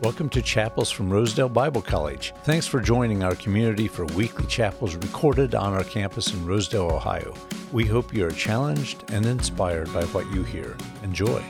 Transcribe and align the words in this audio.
Welcome 0.00 0.28
to 0.28 0.42
Chapels 0.42 0.92
from 0.92 1.10
Rosedale 1.10 1.48
Bible 1.48 1.82
College. 1.82 2.32
Thanks 2.44 2.68
for 2.68 2.78
joining 2.78 3.24
our 3.24 3.34
community 3.34 3.88
for 3.88 4.04
weekly 4.06 4.46
chapels 4.46 4.94
recorded 4.94 5.56
on 5.56 5.72
our 5.72 5.82
campus 5.82 6.32
in 6.32 6.46
Rosedale, 6.46 6.92
Ohio. 6.92 7.34
We 7.72 7.84
hope 7.84 8.14
you 8.14 8.24
are 8.24 8.30
challenged 8.30 9.02
and 9.10 9.26
inspired 9.26 9.92
by 9.92 10.04
what 10.04 10.32
you 10.32 10.44
hear. 10.44 10.76
Enjoy. 11.02 11.42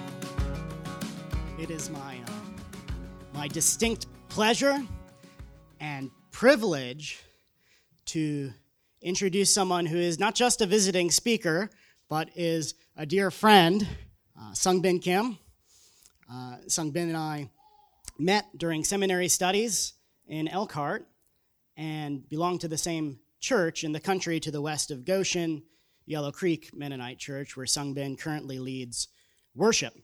It 1.59 1.71
is 1.71 1.91
my 1.91 2.21
uh, 2.27 2.31
my 3.35 3.49
distinct 3.49 4.07
pleasure 4.31 4.83
and 5.79 6.11
privilege 6.31 7.23
to 8.07 8.51
introduce 9.03 9.53
someone 9.53 9.85
who 9.85 9.99
is 9.99 10.19
not 10.19 10.35
just 10.35 10.63
a 10.63 10.67
visiting 10.67 11.11
speaker, 11.11 11.69
but 12.09 12.31
is 12.35 12.73
a 12.97 13.05
dear 13.05 13.31
friend, 13.31 13.87
uh, 14.41 14.55
Sung 14.55 14.81
Bin 14.81 15.01
Kim. 15.01 15.37
Uh, 16.33 16.57
Sung 16.67 16.91
Bin 16.93 17.09
and 17.09 17.17
I 17.17 17.51
met 18.19 18.47
during 18.57 18.85
seminary 18.85 19.29
studies 19.29 19.95
in 20.27 20.49
Elkhart 20.49 21.07
and 21.77 22.29
belong 22.29 22.59
to 22.59 22.69
the 22.69 22.79
same 22.79 23.21
church 23.41 23.85
in 23.85 23.93
the 23.93 24.01
country 24.01 24.41
to 24.41 24.51
the 24.51 24.61
west 24.61 24.91
of 24.91 25.05
Goshen, 25.05 25.63
Yellow 26.07 26.33
Creek 26.33 26.71
Mennonite 26.75 27.19
Church, 27.19 27.57
where 27.57 27.67
Sung 27.67 27.95
Bin 27.95 28.17
currently 28.17 28.59
leads 28.59 29.09
worship. 29.55 29.95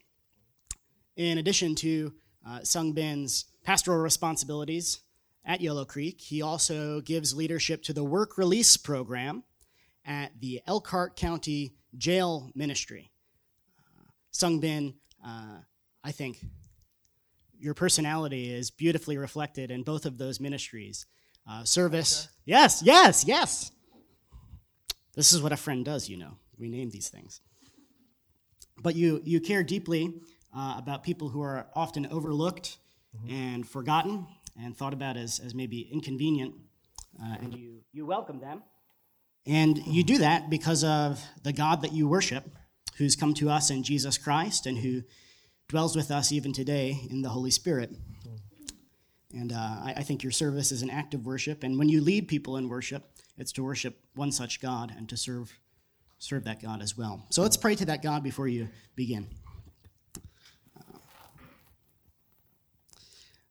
In 1.16 1.38
addition 1.38 1.74
to 1.76 2.12
uh, 2.46 2.60
Sung 2.62 2.92
Bin's 2.92 3.46
pastoral 3.64 3.98
responsibilities 3.98 5.00
at 5.44 5.60
Yellow 5.60 5.84
Creek, 5.84 6.20
he 6.20 6.42
also 6.42 7.00
gives 7.00 7.34
leadership 7.34 7.82
to 7.84 7.92
the 7.92 8.04
work 8.04 8.38
release 8.38 8.76
program 8.76 9.42
at 10.04 10.32
the 10.40 10.60
Elkhart 10.66 11.16
County 11.16 11.74
Jail 11.96 12.50
Ministry. 12.54 13.10
Uh, 13.78 14.04
Sung 14.30 14.60
Bin, 14.60 14.94
uh, 15.24 15.58
I 16.02 16.12
think, 16.12 16.44
your 17.64 17.72
personality 17.72 18.52
is 18.52 18.70
beautifully 18.70 19.16
reflected 19.16 19.70
in 19.70 19.82
both 19.82 20.04
of 20.04 20.18
those 20.18 20.38
ministries. 20.38 21.06
Uh, 21.48 21.64
service, 21.64 22.24
okay. 22.24 22.32
yes, 22.44 22.82
yes, 22.84 23.24
yes. 23.26 23.72
This 25.14 25.32
is 25.32 25.40
what 25.40 25.50
a 25.50 25.56
friend 25.56 25.82
does, 25.82 26.08
you 26.08 26.18
know. 26.18 26.36
We 26.58 26.68
name 26.68 26.90
these 26.90 27.08
things. 27.08 27.40
But 28.82 28.96
you, 28.96 29.22
you 29.24 29.40
care 29.40 29.62
deeply 29.62 30.12
uh, 30.54 30.74
about 30.76 31.02
people 31.04 31.30
who 31.30 31.40
are 31.40 31.66
often 31.74 32.06
overlooked 32.10 32.76
mm-hmm. 33.16 33.34
and 33.34 33.68
forgotten 33.68 34.26
and 34.62 34.76
thought 34.76 34.92
about 34.92 35.16
as, 35.16 35.40
as 35.40 35.54
maybe 35.54 35.88
inconvenient, 35.90 36.54
uh, 37.18 37.36
and 37.40 37.54
you, 37.54 37.80
you 37.92 38.04
welcome 38.04 38.40
them. 38.40 38.62
And 39.46 39.78
you 39.86 40.04
do 40.04 40.18
that 40.18 40.50
because 40.50 40.84
of 40.84 41.22
the 41.42 41.52
God 41.52 41.80
that 41.80 41.92
you 41.92 42.08
worship, 42.08 42.44
who's 42.98 43.16
come 43.16 43.32
to 43.34 43.48
us 43.48 43.70
in 43.70 43.82
Jesus 43.82 44.18
Christ 44.18 44.66
and 44.66 44.78
who 44.78 45.02
dwells 45.68 45.96
with 45.96 46.10
us 46.10 46.32
even 46.32 46.52
today 46.52 47.06
in 47.10 47.22
the 47.22 47.28
Holy 47.28 47.50
Spirit. 47.50 47.90
And 49.32 49.52
uh, 49.52 49.56
I, 49.56 49.94
I, 49.96 50.02
think 50.02 50.22
your 50.22 50.30
service 50.30 50.70
is 50.70 50.82
an 50.82 50.90
act 50.90 51.12
of 51.12 51.26
worship. 51.26 51.64
And 51.64 51.76
when 51.76 51.88
you 51.88 52.00
lead 52.00 52.28
people 52.28 52.56
in 52.56 52.68
worship, 52.68 53.10
it's 53.36 53.50
to 53.52 53.64
worship 53.64 53.98
one 54.14 54.30
such 54.30 54.60
God 54.60 54.94
and 54.96 55.08
to 55.08 55.16
serve, 55.16 55.52
serve 56.18 56.44
that 56.44 56.62
God 56.62 56.80
as 56.80 56.96
well. 56.96 57.26
So 57.30 57.42
let's 57.42 57.56
pray 57.56 57.74
to 57.74 57.84
that 57.86 58.00
God 58.00 58.22
before 58.22 58.46
you 58.46 58.68
begin. 58.94 59.26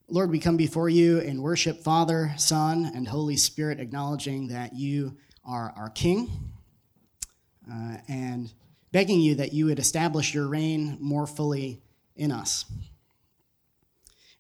Lord, 0.08 0.30
we 0.30 0.40
come 0.40 0.58
before 0.58 0.90
you 0.90 1.20
in 1.20 1.42
worship, 1.42 1.82
Father, 1.82 2.34
Son, 2.38 2.90
and 2.94 3.08
Holy 3.08 3.36
Spirit, 3.36 3.80
acknowledging 3.80 4.48
that 4.50 4.74
you 4.74 5.18
are 5.44 5.74
our 5.76 5.90
King 5.90 6.30
uh, 7.70 7.98
and 8.08 8.54
begging 8.92 9.20
you 9.20 9.36
that 9.36 9.54
you 9.54 9.66
would 9.66 9.80
establish 9.80 10.34
your 10.34 10.48
reign 10.48 10.98
more 11.02 11.26
fully 11.26 11.82
in 12.16 12.32
us. 12.32 12.66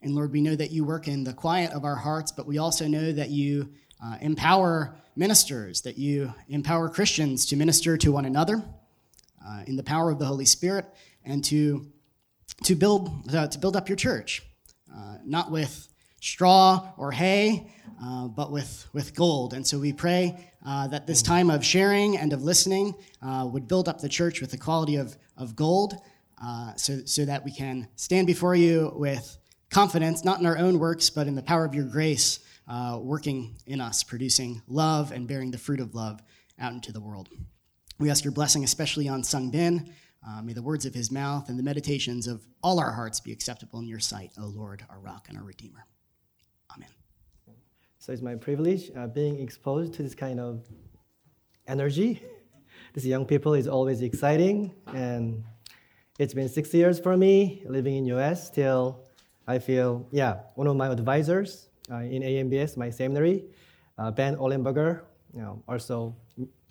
And 0.03 0.13
Lord, 0.16 0.33
we 0.33 0.41
know 0.41 0.55
that 0.55 0.71
you 0.71 0.83
work 0.83 1.07
in 1.07 1.23
the 1.23 1.33
quiet 1.33 1.71
of 1.71 1.85
our 1.85 1.95
hearts, 1.95 2.31
but 2.31 2.45
we 2.45 2.57
also 2.57 2.88
know 2.88 3.14
that 3.14 3.30
you 3.30 3.70
uh, 4.03 4.17
empower 4.20 4.95
ministers, 5.15 5.81
that 5.81 5.98
you 5.98 6.33
empower 6.49 6.89
Christians 6.89 7.45
to 7.48 7.55
minister 7.55 7.95
to 7.98 8.11
one 8.11 8.25
another 8.25 8.61
uh, 9.45 9.64
in 9.65 9.77
the 9.77 9.83
power 9.83 10.11
of 10.11 10.20
the 10.20 10.25
Holy 10.25 10.45
Spirit 10.45 10.86
and 11.23 11.42
to, 11.45 11.87
to, 12.64 12.75
build, 12.75 13.33
uh, 13.33 13.48
to 13.48 13.58
build 13.58 13.77
up 13.77 13.87
your 13.87 13.95
church, 13.95 14.42
uh, 14.93 15.17
not 15.23 15.52
with 15.52 15.87
straw 16.19 16.92
or 16.98 17.11
hay, 17.11 17.71
uh, 18.03 18.27
but 18.27 18.52
with, 18.52 18.86
with 18.92 19.15
gold. 19.15 19.53
And 19.53 19.65
so 19.65 19.80
we 19.80 19.93
pray 19.93 20.49
uh, 20.65 20.87
that 20.87 21.08
this 21.08 21.21
time 21.21 21.49
of 21.49 21.64
sharing 21.64 22.17
and 22.17 22.33
of 22.33 22.43
listening 22.43 22.93
would 23.21 23.69
build 23.69 23.87
up 23.87 24.02
the 24.02 24.09
church 24.09 24.42
with 24.42 24.52
the 24.52 24.58
quality 24.58 24.98
of, 24.98 25.17
of 25.37 25.55
gold 25.55 25.95
uh, 26.43 26.76
so, 26.76 26.99
so 27.05 27.26
that 27.26 27.45
we 27.45 27.52
can 27.52 27.87
stand 27.95 28.27
before 28.27 28.55
you 28.55 28.92
with 28.95 29.37
confidence, 29.70 30.26
not 30.26 30.39
in 30.39 30.45
our 30.45 30.58
own 30.58 30.77
works, 30.80 31.09
but 31.09 31.27
in 31.27 31.36
the 31.36 31.42
power 31.42 31.65
of 31.65 31.73
your 31.73 31.86
grace 31.86 32.39
uh, 32.67 32.99
working 33.02 33.55
in 33.65 33.80
us, 33.80 34.04
producing 34.04 34.61
love 34.67 35.11
and 35.11 35.27
bearing 35.27 35.52
the 35.52 35.58
fruit 35.58 35.80
of 35.80 35.95
love 35.95 36.21
out 36.59 36.73
into 36.73 36.92
the 36.92 37.02
world. 37.02 37.30
We 37.99 38.09
ask 38.09 38.23
your 38.23 38.33
blessing, 38.33 38.64
especially 38.64 39.08
on 39.08 39.23
Sung 39.23 39.52
Bin. 39.52 39.93
Uh, 40.26 40.42
may 40.42 40.54
the 40.54 40.61
words 40.61 40.86
of 40.86 40.93
his 40.93 41.11
mouth 41.11 41.49
and 41.49 41.59
the 41.59 41.64
meditations 41.64 42.27
of 42.27 42.45
all 42.61 42.80
our 42.80 42.92
hearts 42.92 43.20
be 43.20 43.31
acceptable 43.31 43.80
in 43.80 43.87
your 43.87 43.99
sight, 43.99 44.31
O 44.39 44.45
Lord, 44.45 44.86
our 44.89 44.99
rock 44.99 45.27
and 45.30 45.37
our 45.37 45.43
redeemer. 45.43 45.86
Amen. 46.75 46.89
So 47.99 48.14
it's 48.14 48.21
my 48.21 48.36
privilege 48.36 48.92
uh, 48.95 49.08
being 49.08 49.39
exposed 49.39 49.93
to 49.95 50.04
this 50.04 50.15
kind 50.15 50.39
of 50.39 50.65
energy. 51.67 52.21
This 52.93 53.05
young 53.05 53.25
people 53.25 53.55
is 53.55 53.67
always 53.67 54.04
exciting 54.04 54.71
and 54.93 55.43
it's 56.19 56.33
been 56.33 56.47
six 56.47 56.73
years 56.73 56.99
for 56.99 57.17
me 57.17 57.63
living 57.67 57.95
in 57.95 58.05
US. 58.17 58.49
till 58.49 58.99
I 59.47 59.59
feel, 59.59 60.07
yeah, 60.11 60.41
one 60.55 60.67
of 60.67 60.75
my 60.75 60.87
advisors 60.89 61.69
uh, 61.91 61.97
in 61.97 62.21
AMBS, 62.21 62.77
my 62.77 62.89
seminary, 62.89 63.43
uh, 63.97 64.11
Ben 64.11 64.35
Ollenburger, 64.37 65.01
you 65.33 65.41
know, 65.41 65.61
also 65.67 66.15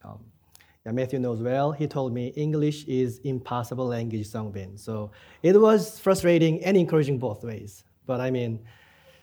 um, 0.05 0.19
yeah, 0.87 0.93
Matthew 0.93 1.19
knows 1.19 1.41
well. 1.41 1.73
He 1.73 1.87
told 1.87 2.13
me 2.13 2.29
English 2.29 2.85
is 2.87 3.19
impossible 3.25 3.87
language, 3.87 4.27
Sung 4.27 4.51
Bin. 4.51 4.77
So 4.79 5.11
it 5.43 5.61
was 5.61 5.99
frustrating 5.99 6.65
and 6.65 6.77
encouraging 6.77 7.19
both 7.19 7.45
ways. 7.45 7.85
But 8.07 8.21
I 8.21 8.31
mean, 8.31 8.61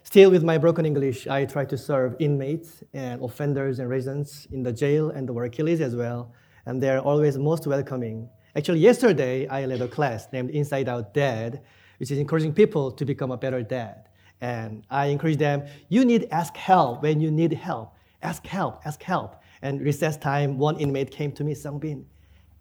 still 0.03 0.31
with 0.31 0.43
my 0.43 0.57
broken 0.57 0.85
English, 0.85 1.27
I 1.27 1.45
try 1.45 1.65
to 1.65 1.77
serve 1.77 2.15
inmates 2.19 2.83
and 2.93 3.21
offenders 3.21 3.79
and 3.79 3.89
residents 3.89 4.47
in 4.51 4.63
the 4.63 4.71
jail 4.71 5.09
and 5.11 5.27
the 5.27 5.33
workplace 5.33 5.79
as 5.79 5.95
well. 5.95 6.33
And 6.65 6.83
they're 6.83 6.99
always 6.99 7.37
most 7.37 7.67
welcoming 7.67 8.29
Actually, 8.55 8.79
yesterday 8.79 9.47
I 9.47 9.65
led 9.65 9.81
a 9.81 9.87
class 9.87 10.27
named 10.33 10.49
Inside 10.49 10.89
Out 10.89 11.13
Dad, 11.13 11.61
which 11.97 12.11
is 12.11 12.17
encouraging 12.17 12.53
people 12.53 12.91
to 12.91 13.05
become 13.05 13.31
a 13.31 13.37
better 13.37 13.61
dad. 13.61 14.09
And 14.41 14.83
I 14.89 15.07
encourage 15.07 15.37
them, 15.37 15.65
you 15.89 16.05
need 16.05 16.27
ask 16.31 16.55
help 16.55 17.03
when 17.03 17.19
you 17.19 17.29
need 17.29 17.53
help. 17.53 17.93
Ask 18.21 18.45
help, 18.47 18.81
ask 18.85 19.01
help. 19.03 19.35
And 19.61 19.81
recess 19.81 20.17
time, 20.17 20.57
one 20.57 20.77
inmate 20.77 21.11
came 21.11 21.31
to 21.33 21.43
me, 21.43 21.53
Sung 21.53 21.79
Bin, 21.79 22.05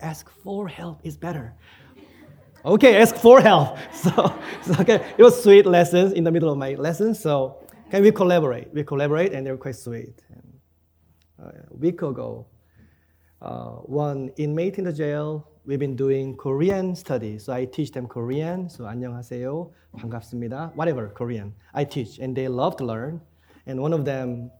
ask 0.00 0.28
for 0.42 0.68
help 0.68 1.00
is 1.04 1.16
better. 1.16 1.54
Okay, 2.64 3.00
ask 3.00 3.16
for 3.16 3.40
help. 3.40 3.78
So, 3.92 4.10
so, 4.62 4.74
okay, 4.80 5.14
it 5.16 5.22
was 5.22 5.42
sweet 5.42 5.66
lessons 5.66 6.12
in 6.12 6.24
the 6.24 6.30
middle 6.30 6.50
of 6.50 6.58
my 6.58 6.74
lesson. 6.74 7.14
So 7.14 7.64
can 7.90 8.02
we 8.02 8.12
collaborate? 8.12 8.72
We 8.74 8.84
collaborate, 8.84 9.32
and 9.32 9.46
they 9.46 9.50
were 9.50 9.56
quite 9.56 9.76
sweet. 9.76 10.22
And, 10.28 10.52
uh, 11.42 11.52
a 11.70 11.76
week 11.76 12.02
ago, 12.02 12.46
uh, 13.40 13.70
one 13.86 14.30
inmate 14.36 14.78
in 14.78 14.84
the 14.84 14.92
jail 14.92 15.48
we've 15.67 15.79
been 15.79 15.95
doing 15.95 16.35
Korean 16.35 16.95
study. 16.95 17.37
So 17.39 17.53
I 17.53 17.65
teach 17.65 17.91
them 17.91 18.07
Korean. 18.07 18.69
So 18.69 18.85
안녕하세요, 18.85 19.71
반갑습니다, 19.97 20.73
whatever 20.75 21.09
Korean. 21.09 21.53
I 21.73 21.85
teach, 21.85 22.19
and 22.19 22.35
they 22.35 22.47
love 22.47 22.75
to 22.77 22.85
learn. 22.85 23.21
And 23.65 23.81
one 23.81 23.93
of 23.93 24.05
them 24.05 24.51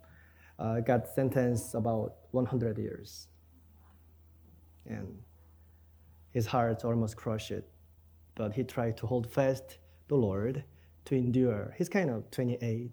uh, 0.58 0.80
got 0.80 1.08
sentenced 1.14 1.76
about 1.76 2.16
100 2.32 2.78
years, 2.78 3.28
and 4.86 5.08
his 6.32 6.46
heart 6.46 6.86
almost 6.86 7.18
crushed. 7.18 7.64
But 8.36 8.54
he 8.54 8.64
tried 8.64 8.98
to 8.98 9.08
hold 9.08 9.32
fast 9.32 9.78
the 10.08 10.16
Lord 10.16 10.64
to 11.06 11.16
endure. 11.16 11.74
He's 11.78 11.90
kind 11.90 12.10
of 12.10 12.30
28. 12.32 12.92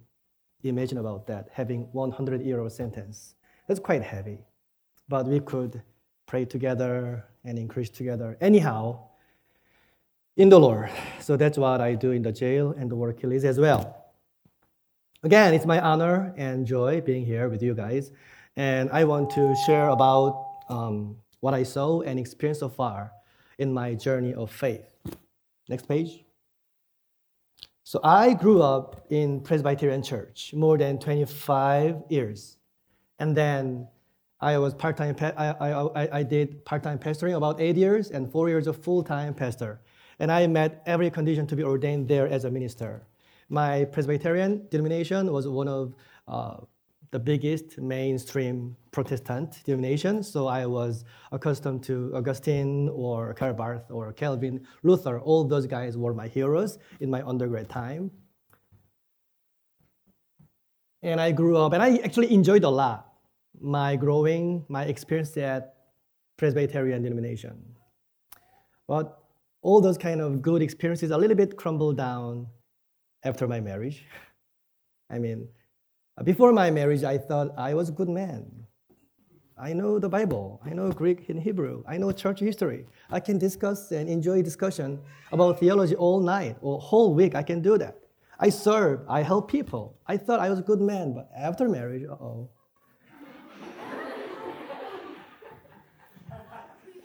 Imagine 0.64 0.98
about 0.98 1.26
that, 1.28 1.48
having 1.52 1.88
100 1.92 2.42
year 2.42 2.60
old 2.60 2.72
sentence. 2.72 3.34
That's 3.66 3.80
quite 3.80 4.02
heavy. 4.02 4.44
But 5.08 5.26
we 5.26 5.40
could 5.40 5.82
pray 6.26 6.44
together, 6.44 7.24
and 7.45 7.57
increase 7.57 7.89
together 7.89 8.37
anyhow 8.41 8.99
in 10.37 10.49
the 10.49 10.59
Lord. 10.59 10.89
So 11.19 11.37
that's 11.37 11.57
what 11.57 11.81
I 11.81 11.95
do 11.95 12.11
in 12.11 12.21
the 12.21 12.31
jail 12.31 12.75
and 12.77 12.89
the 12.89 12.95
work 12.95 13.21
release 13.23 13.43
as 13.43 13.59
well. 13.59 14.05
Again, 15.23 15.53
it's 15.53 15.65
my 15.65 15.79
honor 15.79 16.33
and 16.37 16.65
joy 16.65 17.01
being 17.01 17.25
here 17.25 17.49
with 17.49 17.63
you 17.63 17.73
guys. 17.73 18.11
And 18.55 18.89
I 18.91 19.03
want 19.05 19.29
to 19.31 19.55
share 19.65 19.89
about 19.89 20.45
um, 20.69 21.17
what 21.39 21.53
I 21.53 21.63
saw 21.63 22.01
and 22.01 22.19
experienced 22.19 22.59
so 22.59 22.69
far 22.69 23.11
in 23.57 23.73
my 23.73 23.95
journey 23.95 24.33
of 24.33 24.51
faith. 24.51 24.85
Next 25.67 25.87
page. 25.87 26.23
So 27.83 27.99
I 28.03 28.33
grew 28.33 28.61
up 28.61 29.05
in 29.09 29.41
Presbyterian 29.41 30.01
church 30.01 30.53
more 30.53 30.77
than 30.77 30.99
25 30.99 32.03
years. 32.09 32.57
And 33.19 33.35
then 33.35 33.87
I 34.45 34.59
was 34.59 34.75
part-time, 34.75 35.15
I, 35.19 35.47
I, 35.59 36.19
I 36.19 36.23
did 36.23 36.63
part-time 36.65 36.99
pastoring 36.99 37.35
about 37.35 37.59
eight 37.59 37.75
years 37.75 38.11
and 38.11 38.31
four 38.31 38.47
years 38.47 38.67
of 38.67 38.77
full-time 38.77 39.33
pastor. 39.33 39.81
And 40.19 40.31
I 40.31 40.45
met 40.45 40.83
every 40.85 41.09
condition 41.09 41.47
to 41.47 41.55
be 41.55 41.63
ordained 41.63 42.07
there 42.07 42.27
as 42.27 42.45
a 42.45 42.51
minister. 42.51 43.07
my 43.49 43.85
Presbyterian 43.85 44.67
denomination 44.69 45.31
was 45.31 45.47
one 45.47 45.67
of 45.67 45.95
uh, 46.27 46.57
the 47.09 47.17
biggest 47.17 47.79
mainstream 47.79 48.75
Protestant 48.91 49.63
denomination. 49.65 50.21
So 50.21 50.45
I 50.45 50.67
was 50.67 51.05
accustomed 51.31 51.83
to 51.85 52.11
Augustine 52.13 52.89
or 52.89 53.33
Karl 53.33 53.53
Barth 53.53 53.89
or 53.89 54.13
Calvin, 54.13 54.65
Luther. 54.83 55.19
All 55.19 55.43
those 55.43 55.65
guys 55.65 55.97
were 55.97 56.13
my 56.13 56.27
heroes 56.27 56.77
in 56.99 57.09
my 57.09 57.23
undergrad 57.23 57.67
time. 57.67 58.11
And 61.01 61.19
I 61.19 61.31
grew 61.31 61.57
up, 61.57 61.73
and 61.73 61.81
I 61.81 61.97
actually 61.97 62.31
enjoyed 62.31 62.63
a 62.63 62.69
lot 62.69 63.14
my 63.61 63.95
growing, 63.95 64.65
my 64.69 64.83
experience 64.85 65.35
at 65.37 65.75
Presbyterian 66.37 67.01
denomination. 67.01 67.57
But 68.87 69.17
all 69.61 69.81
those 69.81 69.97
kind 69.97 70.21
of 70.21 70.41
good 70.41 70.61
experiences 70.61 71.11
a 71.11 71.17
little 71.17 71.35
bit 71.35 71.57
crumbled 71.57 71.97
down 71.97 72.47
after 73.23 73.47
my 73.47 73.59
marriage. 73.59 74.05
I 75.09 75.19
mean, 75.19 75.47
before 76.23 76.53
my 76.53 76.71
marriage, 76.71 77.03
I 77.03 77.17
thought 77.17 77.49
I 77.57 77.73
was 77.73 77.89
a 77.89 77.91
good 77.91 78.09
man. 78.09 78.65
I 79.57 79.71
know 79.71 79.99
the 79.99 80.09
Bible. 80.09 80.61
I 80.65 80.71
know 80.71 80.91
Greek 80.91 81.29
and 81.29 81.39
Hebrew. 81.39 81.83
I 81.87 81.97
know 81.97 82.11
church 82.11 82.41
history. 82.41 82.85
I 83.09 83.19
can 83.21 83.37
discuss 83.37 83.91
and 83.91 84.09
enjoy 84.09 84.41
discussion 84.41 84.99
about 85.31 85.59
theology 85.59 85.95
all 85.95 86.19
night 86.19 86.57
or 86.61 86.79
whole 86.79 87.13
week. 87.13 87.35
I 87.35 87.43
can 87.43 87.61
do 87.61 87.77
that. 87.77 87.97
I 88.39 88.49
serve. 88.49 89.01
I 89.07 89.21
help 89.21 89.49
people. 89.49 89.97
I 90.07 90.17
thought 90.17 90.41
I 90.41 90.49
was 90.49 90.59
a 90.59 90.61
good 90.61 90.81
man, 90.81 91.13
but 91.13 91.29
after 91.35 91.69
marriage, 91.69 92.03
oh. 92.03 92.49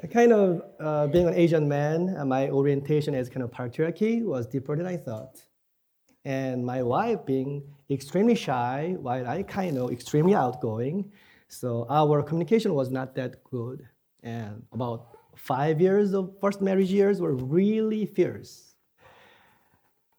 Kind 0.08 0.32
of 0.32 0.62
uh, 0.80 1.06
being 1.08 1.28
an 1.28 1.34
Asian 1.34 1.68
man, 1.68 2.16
uh, 2.16 2.24
my 2.24 2.48
orientation 2.48 3.14
as 3.14 3.28
kind 3.28 3.42
of 3.42 3.50
patriarchy 3.50 4.24
was 4.24 4.46
deeper 4.46 4.76
than 4.76 4.86
I 4.86 4.96
thought. 4.96 5.42
And 6.24 6.64
my 6.64 6.82
wife 6.82 7.24
being 7.26 7.62
extremely 7.90 8.34
shy, 8.34 8.96
while 8.98 9.26
I 9.26 9.42
kind 9.42 9.78
of 9.78 9.90
extremely 9.90 10.34
outgoing. 10.34 11.10
So 11.48 11.86
our 11.90 12.22
communication 12.22 12.74
was 12.74 12.90
not 12.90 13.14
that 13.16 13.42
good. 13.44 13.86
And 14.22 14.62
about 14.72 15.16
five 15.34 15.80
years 15.80 16.14
of 16.14 16.32
first 16.40 16.60
marriage 16.60 16.90
years 16.90 17.20
were 17.20 17.34
really 17.34 18.06
fierce. 18.06 18.74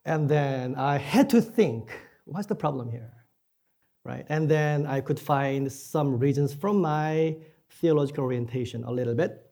And 0.05 0.27
then 0.27 0.75
I 0.75 0.97
had 0.97 1.29
to 1.29 1.41
think, 1.41 1.91
what's 2.25 2.47
the 2.47 2.55
problem 2.55 2.89
here? 2.89 3.13
Right? 4.03 4.25
And 4.29 4.49
then 4.49 4.87
I 4.87 5.01
could 5.01 5.19
find 5.19 5.71
some 5.71 6.17
reasons 6.17 6.53
from 6.53 6.81
my 6.81 7.37
theological 7.69 8.23
orientation 8.23 8.83
a 8.83 8.91
little 8.91 9.13
bit. 9.13 9.50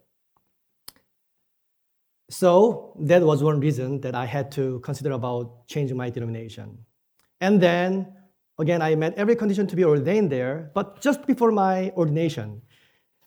So 2.29 2.93
that 2.99 3.23
was 3.23 3.43
one 3.43 3.59
reason 3.59 4.01
that 4.01 4.13
I 4.13 4.25
had 4.25 4.51
to 4.51 4.79
consider 4.81 5.11
about 5.11 5.67
changing 5.67 5.97
my 5.97 6.11
denomination. 6.11 6.77
And 7.41 7.59
then, 7.59 8.13
again, 8.59 8.81
I 8.81 8.93
met 8.95 9.15
every 9.15 9.35
condition 9.35 9.65
to 9.67 9.75
be 9.75 9.83
ordained 9.83 10.31
there, 10.31 10.71
but 10.75 11.01
just 11.01 11.25
before 11.25 11.51
my 11.51 11.89
ordination, 11.97 12.61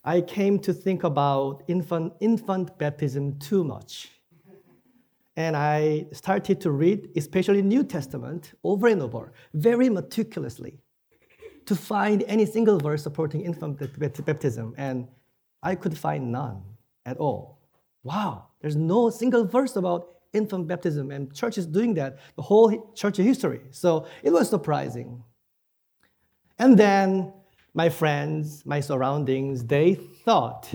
I 0.04 0.20
came 0.20 0.58
to 0.60 0.72
think 0.72 1.02
about 1.02 1.62
infant, 1.66 2.12
infant 2.20 2.78
baptism 2.78 3.38
too 3.38 3.64
much. 3.64 4.10
And 5.36 5.56
I 5.56 6.06
started 6.12 6.60
to 6.60 6.70
read, 6.70 7.08
especially 7.16 7.62
New 7.62 7.84
Testament, 7.84 8.52
over 8.62 8.86
and 8.86 9.02
over, 9.02 9.32
very 9.54 9.88
meticulously, 9.88 10.78
to 11.66 11.74
find 11.74 12.22
any 12.26 12.46
single 12.46 12.78
verse 12.78 13.02
supporting 13.02 13.40
infant 13.40 13.78
baptism. 14.26 14.74
And 14.76 15.08
I 15.62 15.74
could 15.74 15.96
find 15.96 16.30
none 16.30 16.62
at 17.06 17.16
all. 17.16 17.61
Wow, 18.04 18.48
there's 18.60 18.76
no 18.76 19.10
single 19.10 19.44
verse 19.44 19.76
about 19.76 20.08
infant 20.32 20.66
baptism, 20.66 21.10
and 21.10 21.32
church 21.34 21.58
is 21.58 21.66
doing 21.66 21.94
that 21.94 22.18
the 22.36 22.42
whole 22.42 22.92
church 22.94 23.18
history. 23.18 23.60
So 23.70 24.06
it 24.22 24.30
was 24.30 24.48
surprising. 24.48 25.22
And 26.58 26.78
then 26.78 27.32
my 27.74 27.88
friends, 27.88 28.64
my 28.66 28.80
surroundings, 28.80 29.64
they 29.64 29.94
thought 29.94 30.72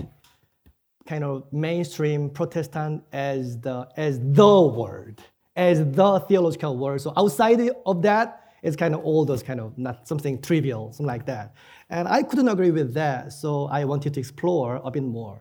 kind 1.06 1.24
of 1.24 1.50
mainstream 1.52 2.30
Protestant 2.30 3.02
as 3.12 3.58
the 3.60 3.88
as 3.96 4.20
the 4.20 4.60
word, 4.60 5.22
as 5.56 5.78
the 5.78 6.20
theological 6.28 6.76
word. 6.76 7.00
So 7.00 7.12
outside 7.16 7.60
of 7.86 8.02
that, 8.02 8.52
it's 8.62 8.76
kind 8.76 8.94
of 8.94 9.04
all 9.04 9.24
those 9.24 9.42
kind 9.42 9.60
of 9.60 9.76
not 9.78 10.08
something 10.08 10.40
trivial, 10.40 10.92
something 10.92 11.06
like 11.06 11.26
that. 11.26 11.54
And 11.90 12.08
I 12.08 12.22
couldn't 12.22 12.48
agree 12.48 12.70
with 12.70 12.94
that, 12.94 13.32
so 13.32 13.66
I 13.66 13.84
wanted 13.84 14.14
to 14.14 14.20
explore 14.20 14.80
a 14.84 14.90
bit 14.90 15.02
more. 15.02 15.40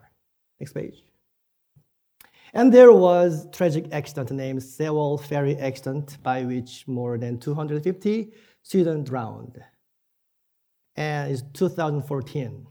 Next 0.59 0.73
page. 0.73 1.06
And 2.57 2.73
there 2.73 2.91
was 2.91 3.47
tragic 3.51 3.85
accident 3.91 4.31
named 4.31 4.61
Sewol 4.61 5.21
Ferry 5.21 5.55
accident 5.57 6.17
by 6.23 6.43
which 6.43 6.87
more 6.87 7.15
than 7.19 7.37
250 7.37 8.33
students 8.63 9.07
drowned. 9.07 9.63
And 10.95 11.31
it's 11.31 11.43
2014. 11.53 12.65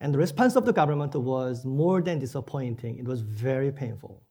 And 0.00 0.12
the 0.12 0.18
response 0.18 0.56
of 0.56 0.64
the 0.64 0.72
government 0.72 1.14
was 1.14 1.64
more 1.64 2.02
than 2.02 2.18
disappointing. 2.18 2.98
It 2.98 3.04
was 3.04 3.20
very 3.20 3.70
painful. 3.70 4.24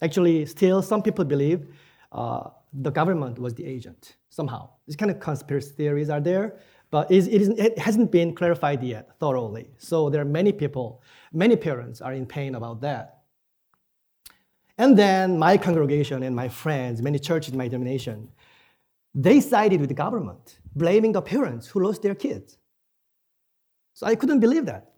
Actually, 0.00 0.46
still, 0.46 0.82
some 0.82 1.02
people 1.02 1.24
believe 1.24 1.66
uh, 2.12 2.50
the 2.72 2.90
government 2.90 3.40
was 3.40 3.54
the 3.54 3.66
agent 3.66 4.18
somehow. 4.30 4.70
These 4.86 4.94
kind 4.94 5.10
of 5.10 5.18
conspiracy 5.18 5.72
theories 5.72 6.10
are 6.10 6.20
there, 6.20 6.60
but 6.92 7.10
it, 7.10 7.26
it 7.58 7.78
hasn't 7.78 8.12
been 8.12 8.34
clarified 8.34 8.82
yet 8.82 9.18
thoroughly. 9.18 9.70
So 9.78 10.10
there 10.10 10.20
are 10.20 10.26
many 10.26 10.52
people, 10.52 11.02
many 11.32 11.56
parents 11.56 12.02
are 12.02 12.12
in 12.12 12.26
pain 12.26 12.54
about 12.54 12.82
that. 12.82 13.22
And 14.76 14.96
then 14.96 15.38
my 15.38 15.56
congregation 15.56 16.22
and 16.22 16.36
my 16.36 16.48
friends, 16.48 17.00
many 17.00 17.18
churches 17.18 17.52
in 17.52 17.58
my 17.58 17.66
denomination, 17.66 18.28
they 19.14 19.40
sided 19.40 19.80
with 19.80 19.88
the 19.88 19.94
government, 19.94 20.58
blaming 20.76 21.12
the 21.12 21.22
parents 21.22 21.66
who 21.66 21.82
lost 21.82 22.02
their 22.02 22.14
kids. 22.14 22.58
So 23.94 24.06
I 24.06 24.14
couldn't 24.14 24.40
believe 24.40 24.66
that. 24.66 24.92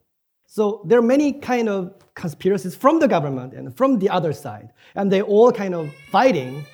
So 0.47 0.83
there 0.87 0.99
are 0.99 1.09
many 1.17 1.33
kind 1.33 1.69
of 1.69 1.95
conspiracies 2.15 2.75
from 2.75 2.99
the 2.99 3.07
government 3.07 3.55
and 3.55 3.77
from 3.77 4.01
the 4.01 4.11
other 4.11 4.33
side, 4.33 4.71
and 4.97 5.13
they 5.13 5.23
all 5.23 5.53
kind 5.53 5.75
of 5.77 5.95
fighting 6.11 6.65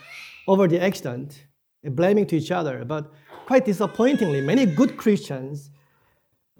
over 0.48 0.66
the 0.66 0.82
accident, 0.82 1.44
blaming 1.84 2.26
to 2.28 2.36
each 2.36 2.50
other. 2.50 2.86
But 2.86 3.12
quite 3.50 3.64
disappointingly, 3.64 4.40
many 4.40 4.64
good 4.64 4.96
Christians 4.96 5.72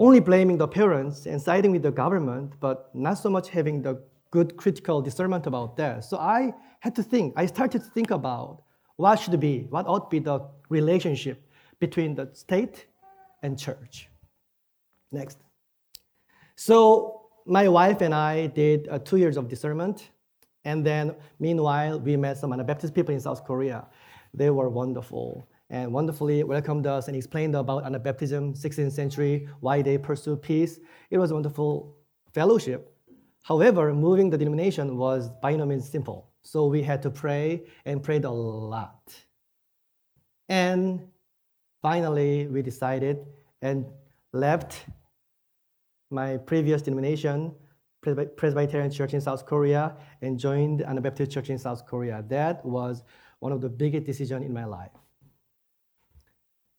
only 0.00 0.18
blaming 0.18 0.58
the 0.58 0.66
parents 0.66 1.24
and 1.26 1.40
siding 1.40 1.70
with 1.70 1.84
the 1.84 1.92
government, 1.92 2.52
but 2.58 2.90
not 2.92 3.14
so 3.14 3.30
much 3.30 3.48
having 3.48 3.80
the 3.80 4.02
good 4.32 4.56
critical 4.56 5.00
discernment 5.00 5.46
about 5.46 5.76
that. 5.76 6.04
So 6.04 6.18
I 6.18 6.52
had 6.80 6.96
to 6.96 7.04
think, 7.04 7.34
I 7.36 7.46
started 7.46 7.82
to 7.84 7.90
think 7.90 8.10
about 8.10 8.64
what 8.96 9.20
should 9.20 9.38
be, 9.38 9.68
what 9.70 9.86
ought 9.86 10.10
to 10.10 10.16
be 10.16 10.18
the 10.18 10.40
relationship 10.68 11.48
between 11.78 12.16
the 12.16 12.28
state 12.32 12.86
and 13.44 13.56
church. 13.56 14.08
Next. 15.12 15.38
So 16.56 17.26
my 17.46 17.68
wife 17.68 18.00
and 18.00 18.12
I 18.12 18.48
did 18.48 18.88
uh, 18.88 18.98
two 18.98 19.18
years 19.18 19.36
of 19.36 19.46
discernment, 19.46 20.10
and 20.64 20.84
then 20.84 21.14
meanwhile 21.38 22.00
we 22.00 22.16
met 22.16 22.36
some 22.38 22.52
Anabaptist 22.52 22.96
people 22.96 23.14
in 23.14 23.20
South 23.20 23.44
Korea. 23.44 23.86
They 24.34 24.50
were 24.50 24.68
wonderful 24.68 25.46
and 25.70 25.92
wonderfully 25.92 26.42
welcomed 26.42 26.86
us 26.86 27.06
and 27.06 27.16
explained 27.16 27.54
about 27.54 27.84
Anabaptism, 27.84 28.60
16th 28.60 28.92
century, 28.92 29.48
why 29.60 29.80
they 29.82 29.96
pursue 29.96 30.36
peace. 30.36 30.80
It 31.10 31.18
was 31.18 31.30
a 31.30 31.34
wonderful 31.34 31.96
fellowship. 32.32 32.92
However, 33.42 33.94
moving 33.94 34.30
the 34.30 34.36
denomination 34.36 34.96
was 34.96 35.30
by 35.40 35.54
no 35.56 35.64
means 35.64 35.88
simple. 35.88 36.28
So 36.42 36.66
we 36.66 36.82
had 36.82 37.00
to 37.02 37.10
pray 37.10 37.64
and 37.84 38.02
prayed 38.02 38.24
a 38.24 38.30
lot. 38.30 39.14
And 40.48 41.06
finally, 41.80 42.48
we 42.48 42.62
decided 42.62 43.24
and 43.62 43.86
left 44.32 44.86
my 46.10 46.36
previous 46.36 46.82
denomination, 46.82 47.54
Presbyterian 48.00 48.90
Church 48.90 49.14
in 49.14 49.20
South 49.20 49.46
Korea, 49.46 49.94
and 50.22 50.38
joined 50.38 50.82
Anabaptist 50.82 51.30
Church 51.30 51.50
in 51.50 51.58
South 51.58 51.86
Korea. 51.86 52.24
That 52.28 52.64
was 52.64 53.04
one 53.38 53.52
of 53.52 53.60
the 53.60 53.68
biggest 53.68 54.04
decisions 54.06 54.44
in 54.44 54.52
my 54.52 54.64
life. 54.64 54.90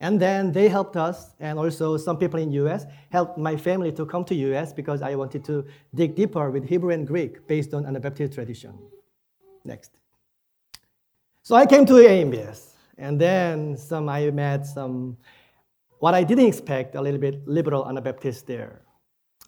And 0.02 0.20
then 0.20 0.52
they 0.52 0.68
helped 0.68 0.98
us, 0.98 1.36
and 1.40 1.60
also 1.60 1.96
some 1.96 2.18
people 2.18 2.40
in 2.40 2.52
US 2.54 2.86
helped 3.12 3.38
my 3.38 3.56
family 3.56 3.92
to 3.92 4.04
come 4.04 4.26
to 4.26 4.36
US 4.36 4.74
because 4.74 5.04
I 5.04 5.14
wanted 5.14 5.46
to 5.46 5.64
dig 5.94 6.16
deeper 6.16 6.50
with 6.50 6.68
Hebrew 6.68 6.90
and 6.90 7.06
Greek 7.06 7.48
based 7.48 7.76
on 7.76 7.86
Anabaptist 7.86 8.34
tradition. 8.34 8.74
Next. 9.64 9.92
So 11.44 11.56
I 11.56 11.68
came 11.68 11.86
to 11.86 11.94
AMBS, 11.94 12.74
and 12.98 13.22
then 13.22 13.78
some 13.78 14.10
I 14.10 14.32
met 14.32 14.66
some 14.66 15.18
what 16.00 16.16
I 16.16 16.24
didn't 16.24 16.48
expect 16.48 16.96
a 16.96 17.02
little 17.02 17.20
bit 17.20 17.48
liberal 17.48 17.88
Anabaptists 17.88 18.42
there. 18.42 18.82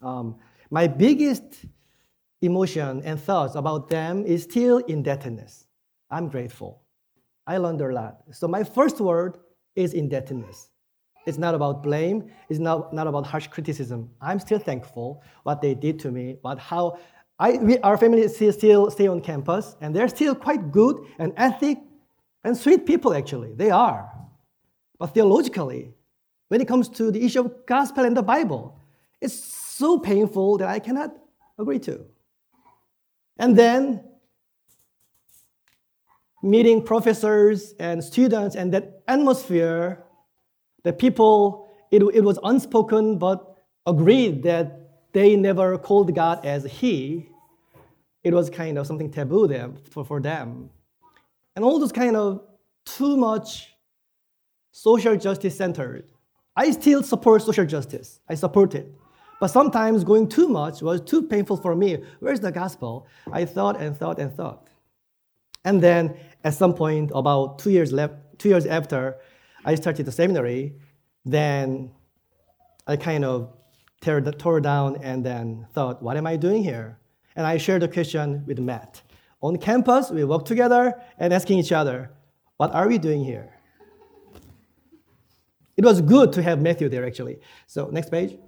Um, 0.02 0.36
my 0.70 0.86
biggest 0.86 1.66
emotion 2.42 3.02
and 3.04 3.20
thoughts 3.20 3.56
about 3.56 3.88
them 3.88 4.24
is 4.24 4.44
still 4.44 4.78
indebtedness. 4.78 5.66
I'm 6.10 6.28
grateful. 6.28 6.82
I 7.44 7.56
learned 7.56 7.80
a 7.80 7.92
lot. 7.92 8.22
So 8.30 8.46
my 8.46 8.62
first 8.62 9.00
word 9.00 9.38
is 9.76 9.94
indebtedness. 9.94 10.70
It's 11.26 11.38
not 11.38 11.54
about 11.54 11.82
blame. 11.82 12.30
It's 12.48 12.60
not, 12.60 12.92
not 12.92 13.06
about 13.06 13.26
harsh 13.26 13.46
criticism. 13.46 14.10
I'm 14.20 14.38
still 14.38 14.58
thankful 14.58 15.22
what 15.42 15.62
they 15.62 15.74
did 15.74 15.98
to 16.00 16.10
me, 16.10 16.36
but 16.42 16.58
how 16.58 16.98
I, 17.38 17.52
we, 17.52 17.78
our 17.78 17.96
family 17.96 18.28
still, 18.28 18.90
stay 18.90 19.08
on 19.08 19.20
campus, 19.20 19.76
and 19.80 19.94
they're 19.94 20.08
still 20.08 20.34
quite 20.34 20.70
good 20.70 21.04
and 21.18 21.32
ethic 21.36 21.78
and 22.44 22.56
sweet 22.56 22.86
people, 22.86 23.14
actually. 23.14 23.54
They 23.54 23.70
are. 23.70 24.10
But 24.98 25.08
theologically, 25.08 25.92
when 26.48 26.60
it 26.60 26.68
comes 26.68 26.88
to 26.90 27.10
the 27.10 27.24
issue 27.24 27.40
of 27.40 27.66
gospel 27.66 28.04
and 28.04 28.16
the 28.16 28.22
Bible, 28.22 28.78
it's 29.20 29.34
so 29.34 29.98
painful 29.98 30.58
that 30.58 30.68
I 30.68 30.78
cannot 30.78 31.16
agree 31.58 31.80
to. 31.80 32.04
And 33.38 33.58
then 33.58 34.04
meeting 36.42 36.84
professors 36.84 37.74
and 37.80 38.04
students 38.04 38.54
and 38.54 38.72
that 38.72 38.93
atmosphere, 39.06 40.04
the 40.82 40.92
people, 40.92 41.68
it, 41.90 42.02
it 42.14 42.22
was 42.22 42.38
unspoken 42.42 43.18
but 43.18 43.64
agreed 43.86 44.42
that 44.44 45.12
they 45.12 45.36
never 45.36 45.78
called 45.78 46.14
God 46.14 46.44
as 46.44 46.64
He. 46.64 47.28
It 48.22 48.32
was 48.32 48.50
kind 48.50 48.78
of 48.78 48.86
something 48.86 49.10
taboo 49.10 49.46
them, 49.46 49.76
for, 49.90 50.04
for 50.04 50.20
them. 50.20 50.70
And 51.56 51.64
all 51.64 51.78
those 51.78 51.92
kind 51.92 52.16
of 52.16 52.42
too 52.84 53.16
much 53.16 53.74
social 54.72 55.16
justice 55.16 55.56
centered. 55.56 56.10
I 56.56 56.70
still 56.70 57.02
support 57.02 57.42
social 57.42 57.66
justice. 57.66 58.20
I 58.28 58.34
support 58.34 58.74
it. 58.74 58.92
But 59.40 59.48
sometimes 59.48 60.04
going 60.04 60.28
too 60.28 60.48
much 60.48 60.82
was 60.82 61.00
too 61.00 61.22
painful 61.22 61.56
for 61.56 61.74
me. 61.74 61.98
Where's 62.20 62.40
the 62.40 62.52
gospel? 62.52 63.06
I 63.32 63.44
thought 63.44 63.80
and 63.80 63.96
thought 63.96 64.18
and 64.18 64.34
thought. 64.34 64.68
And 65.64 65.82
then 65.82 66.16
at 66.44 66.54
some 66.54 66.74
point, 66.74 67.10
about 67.14 67.58
two 67.58 67.70
years 67.70 67.92
left, 67.92 68.14
two 68.38 68.48
years 68.50 68.66
after 68.66 69.16
I 69.64 69.74
started 69.74 70.06
the 70.06 70.12
seminary, 70.12 70.74
then 71.24 71.90
I 72.86 72.96
kind 72.96 73.24
of 73.24 73.52
tore, 74.00 74.60
down 74.60 74.96
and 75.02 75.24
then 75.24 75.66
thought, 75.72 76.02
what 76.02 76.16
am 76.16 76.26
I 76.26 76.36
doing 76.36 76.62
here? 76.62 76.98
And 77.36 77.46
I 77.46 77.56
shared 77.56 77.82
the 77.82 77.88
question 77.88 78.44
with 78.46 78.58
Matt. 78.58 79.02
On 79.40 79.56
campus, 79.56 80.10
we 80.10 80.24
worked 80.24 80.46
together 80.46 80.94
and 81.18 81.32
asking 81.32 81.58
each 81.58 81.72
other, 81.72 82.10
what 82.58 82.74
are 82.74 82.86
we 82.86 82.98
doing 82.98 83.24
here? 83.24 83.50
It 85.76 85.84
was 85.84 86.00
good 86.00 86.32
to 86.34 86.42
have 86.42 86.60
Matthew 86.60 86.88
there, 86.88 87.04
actually. 87.06 87.38
So, 87.66 87.88
next 87.88 88.10
page. 88.10 88.38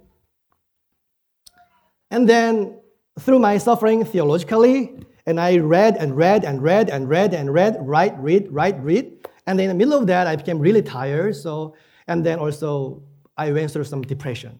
And 2.09 2.29
then, 2.29 2.79
through 3.19 3.39
my 3.39 3.57
suffering 3.57 4.05
theologically, 4.05 5.05
and 5.25 5.41
I 5.41 5.57
read 5.57 5.97
and 5.97 6.15
read 6.15 6.45
and 6.45 6.63
read 6.63 6.89
and 6.89 7.09
read 7.09 7.33
and 7.33 7.53
read, 7.53 7.75
write, 7.81 8.17
read, 8.17 8.49
write, 8.49 8.81
read. 8.81 9.27
And 9.47 9.59
in 9.59 9.69
the 9.69 9.73
middle 9.73 9.97
of 9.97 10.05
that, 10.07 10.27
I 10.27 10.35
became 10.35 10.59
really 10.59 10.81
tired. 10.81 11.35
So, 11.35 11.75
and 12.07 12.25
then 12.25 12.37
also, 12.37 13.01
I 13.37 13.51
went 13.51 13.71
through 13.71 13.85
some 13.85 14.01
depression. 14.01 14.59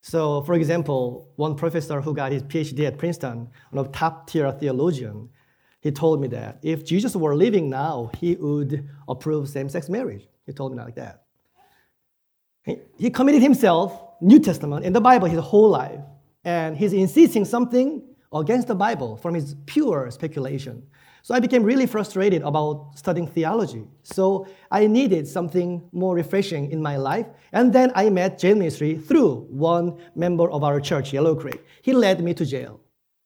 So, 0.00 0.42
for 0.42 0.54
example, 0.54 1.32
one 1.36 1.56
professor 1.56 2.00
who 2.00 2.14
got 2.14 2.30
his 2.32 2.42
PhD 2.44 2.86
at 2.86 2.98
Princeton, 2.98 3.48
one 3.70 3.84
of 3.84 3.92
top 3.92 4.30
tier 4.30 4.50
theologian, 4.52 5.28
he 5.80 5.90
told 5.90 6.20
me 6.20 6.28
that 6.28 6.58
if 6.62 6.84
Jesus 6.84 7.14
were 7.16 7.34
living 7.34 7.68
now, 7.68 8.10
he 8.18 8.36
would 8.36 8.88
approve 9.08 9.48
same 9.48 9.68
sex 9.68 9.88
marriage. 9.88 10.26
He 10.46 10.52
told 10.52 10.72
me 10.72 10.82
like 10.82 10.94
that. 10.94 11.24
He 12.98 13.10
committed 13.10 13.42
himself, 13.42 14.02
New 14.20 14.38
Testament, 14.38 14.84
in 14.84 14.92
the 14.92 15.00
Bible 15.00 15.26
his 15.26 15.40
whole 15.40 15.70
life. 15.70 16.00
And 16.44 16.76
he's 16.76 16.92
insisting 16.92 17.44
something 17.44 18.02
against 18.32 18.68
the 18.68 18.74
Bible 18.74 19.16
from 19.16 19.34
his 19.34 19.54
pure 19.66 20.10
speculation. 20.10 20.82
So 21.22 21.34
I 21.34 21.40
became 21.40 21.62
really 21.62 21.86
frustrated 21.86 22.42
about 22.42 22.92
studying 22.94 23.26
theology. 23.26 23.84
So 24.02 24.46
I 24.70 24.86
needed 24.86 25.26
something 25.26 25.82
more 25.92 26.14
refreshing 26.14 26.70
in 26.70 26.80
my 26.82 26.96
life. 26.96 27.26
And 27.52 27.72
then 27.72 27.92
I 27.94 28.08
met 28.08 28.38
jail 28.38 28.56
ministry 28.56 28.96
through 28.96 29.46
one 29.50 29.98
member 30.14 30.50
of 30.50 30.64
our 30.64 30.80
church, 30.80 31.12
Yellow 31.12 31.34
Creek. 31.34 31.62
He 31.82 31.92
led 31.92 32.22
me 32.22 32.34
to 32.34 32.46
jail. 32.46 32.80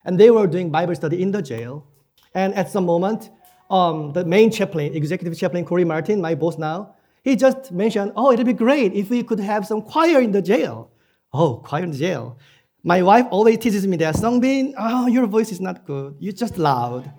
And 0.05 0.19
they 0.19 0.31
were 0.31 0.47
doing 0.47 0.71
Bible 0.71 0.95
study 0.95 1.23
in 1.23 1.31
the 1.31 1.43
jail. 1.43 1.87
And 2.35 2.55
at 2.55 2.71
some 2.71 2.87
moment, 2.87 3.31
um, 3.71 4.13
the 4.13 4.25
main 4.25 4.51
chaplain, 4.51 4.95
executive 4.95 5.39
chaplain 5.39 5.65
Corey 5.65 5.85
Martin, 5.85 6.21
my 6.21 6.35
boss 6.35 6.59
now, 6.59 6.97
he 7.23 7.37
just 7.37 7.71
mentioned, 7.71 8.13
oh, 8.17 8.33
it'd 8.33 8.47
be 8.47 8.53
great 8.53 8.95
if 8.95 9.11
we 9.11 9.23
could 9.23 9.39
have 9.39 9.65
some 9.65 9.81
choir 9.81 10.21
in 10.21 10.33
the 10.33 10.43
jail. 10.43 10.91
Oh, 11.33 11.63
choir 11.65 11.85
in 11.85 11.93
the 11.93 11.99
jail. 11.99 12.37
My 12.85 13.01
wife 13.01 13.27
always 13.31 13.59
teases 13.59 13.87
me 13.87 13.97
that, 13.99 14.17
Sung 14.17 14.41
Bin, 14.41 14.75
oh, 14.77 15.07
your 15.07 15.27
voice 15.27 15.53
is 15.53 15.61
not 15.61 15.87
good. 15.87 16.17
You're 16.19 16.33
just 16.33 16.59
loud. 16.59 17.13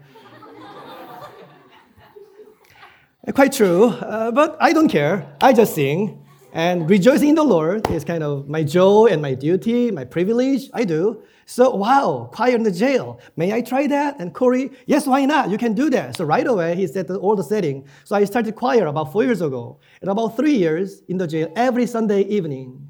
Quite 3.33 3.53
true, 3.53 3.85
uh, 3.85 4.31
but 4.31 4.57
I 4.59 4.73
don't 4.73 4.89
care. 4.89 5.25
I 5.39 5.53
just 5.53 5.73
sing. 5.73 6.19
And 6.51 6.89
rejoicing 6.89 7.29
in 7.29 7.35
the 7.35 7.45
Lord 7.45 7.89
is 7.89 8.03
kind 8.03 8.23
of 8.23 8.49
my 8.49 8.61
joy 8.61 9.07
and 9.09 9.21
my 9.21 9.35
duty, 9.35 9.89
my 9.89 10.03
privilege. 10.03 10.69
I 10.73 10.83
do. 10.83 11.23
So, 11.45 11.73
wow, 11.73 12.29
choir 12.33 12.55
in 12.55 12.63
the 12.63 12.71
jail. 12.71 13.21
May 13.37 13.53
I 13.53 13.61
try 13.61 13.87
that? 13.87 14.19
And 14.19 14.33
Corey, 14.33 14.69
yes, 14.85 15.07
why 15.07 15.23
not? 15.23 15.49
You 15.49 15.57
can 15.57 15.73
do 15.73 15.89
that. 15.91 16.17
So, 16.17 16.25
right 16.25 16.45
away, 16.45 16.75
he 16.75 16.87
set 16.87 17.09
all 17.09 17.37
the 17.37 17.43
setting. 17.43 17.87
So, 18.03 18.17
I 18.17 18.25
started 18.25 18.55
choir 18.55 18.87
about 18.87 19.13
four 19.13 19.23
years 19.23 19.41
ago. 19.41 19.79
And 20.01 20.09
about 20.09 20.35
three 20.35 20.55
years 20.55 21.03
in 21.07 21.17
the 21.17 21.25
jail, 21.25 21.51
every 21.55 21.85
Sunday 21.87 22.23
evening, 22.23 22.89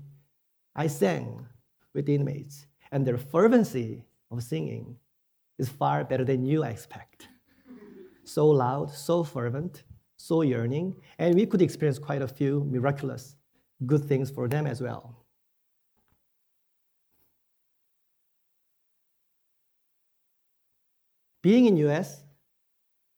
I 0.76 0.88
sang 0.88 1.44
with 1.94 2.06
the 2.06 2.16
inmates. 2.16 2.66
And 2.92 3.06
their 3.06 3.18
fervency 3.18 4.04
of 4.32 4.44
singing 4.44 4.96
is 5.58 5.70
far 5.70 6.04
better 6.04 6.26
than 6.26 6.46
you 6.46 6.64
expect. 6.64 7.28
So 8.24 8.48
loud, 8.48 8.92
so 8.92 9.24
fervent, 9.24 9.84
so 10.18 10.42
yearning, 10.42 10.96
and 11.20 11.36
we 11.36 11.46
could 11.46 11.62
experience 11.62 12.00
quite 12.00 12.22
a 12.22 12.28
few 12.28 12.64
miraculous 12.70 13.36
good 13.86 14.06
things 14.06 14.30
for 14.30 14.48
them 14.48 14.66
as 14.66 14.82
well. 14.82 15.24
Being 21.42 21.66
in 21.66 21.76
US, 21.78 22.24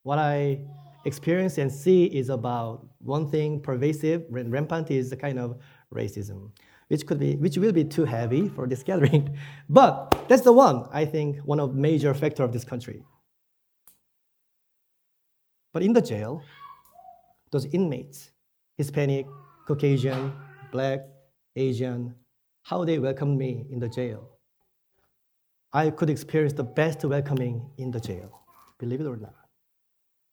what 0.02 0.18
I 0.18 0.60
experience 1.06 1.60
and 1.60 1.72
see 1.72 2.06
is 2.06 2.30
about 2.30 2.88
one 2.98 3.30
thing 3.30 3.62
pervasive 3.62 4.26
rampant 4.30 4.90
is 4.90 5.12
the 5.12 5.16
kind 5.16 5.38
of 5.38 5.60
racism 5.94 6.50
which 6.88 7.06
could 7.06 7.20
be 7.20 7.36
which 7.36 7.58
will 7.58 7.72
be 7.72 7.84
too 7.84 8.06
heavy 8.06 8.50
for 8.50 8.68
this 8.68 8.84
gathering. 8.90 9.38
But 9.70 10.28
that's 10.28 10.44
the 10.44 10.54
one, 10.54 10.88
I 10.92 11.06
think, 11.06 11.38
one 11.40 11.60
of 11.60 11.76
major 11.76 12.14
factor 12.14 12.44
of 12.44 12.52
this 12.54 12.64
country. 12.64 13.04
But 15.74 15.84
in 15.84 15.94
the 15.94 16.02
jail, 16.02 16.42
those 17.52 17.66
inmates, 17.66 18.32
Hispanic, 18.78 19.28
Caucasian, 19.68 20.34
Black, 20.72 21.02
Asian, 21.56 22.16
how 22.64 22.84
they 22.86 23.00
welcomed 23.00 23.38
me 23.38 23.66
in 23.70 23.80
the 23.80 23.90
jail. 23.90 24.30
I 25.74 25.90
could 25.90 26.10
experience 26.10 26.54
the 26.54 26.64
best 26.64 27.04
welcoming 27.04 27.70
in 27.78 27.92
the 27.92 28.00
jail, 28.00 28.42
believe 28.80 29.02
it 29.02 29.08
or 29.08 29.18
not. 29.18 29.36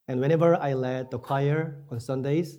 And 0.06 0.21
whenever 0.21 0.54
I 0.56 0.75
led 0.75 1.11
the 1.11 1.18
choir 1.18 1.85
on 1.90 1.99
Sundays, 2.00 2.59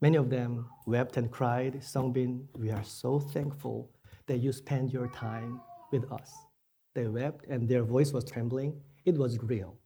Many 0.00 0.16
of 0.16 0.30
them 0.30 0.66
wept 0.86 1.16
and 1.16 1.30
cried, 1.30 1.82
Sung 1.82 2.12
Bin, 2.12 2.48
we 2.56 2.70
are 2.70 2.84
so 2.84 3.18
thankful 3.18 3.90
that 4.26 4.38
you 4.38 4.52
spend 4.52 4.92
your 4.92 5.08
time 5.08 5.60
with 5.90 6.10
us. 6.12 6.32
They 6.94 7.08
wept 7.08 7.46
and 7.46 7.68
their 7.68 7.82
voice 7.82 8.12
was 8.12 8.24
trembling. 8.24 8.80
It 9.04 9.16
was 9.16 9.38
real. 9.42 9.76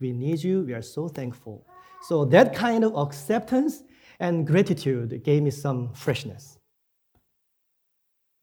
We 0.00 0.12
need 0.12 0.42
you. 0.42 0.62
We 0.62 0.74
are 0.74 0.82
so 0.82 1.08
thankful. 1.08 1.66
So 2.02 2.26
that 2.26 2.54
kind 2.54 2.84
of 2.84 2.94
acceptance 2.94 3.84
and 4.20 4.46
gratitude 4.46 5.22
gave 5.24 5.42
me 5.42 5.50
some 5.50 5.92
freshness 5.94 6.58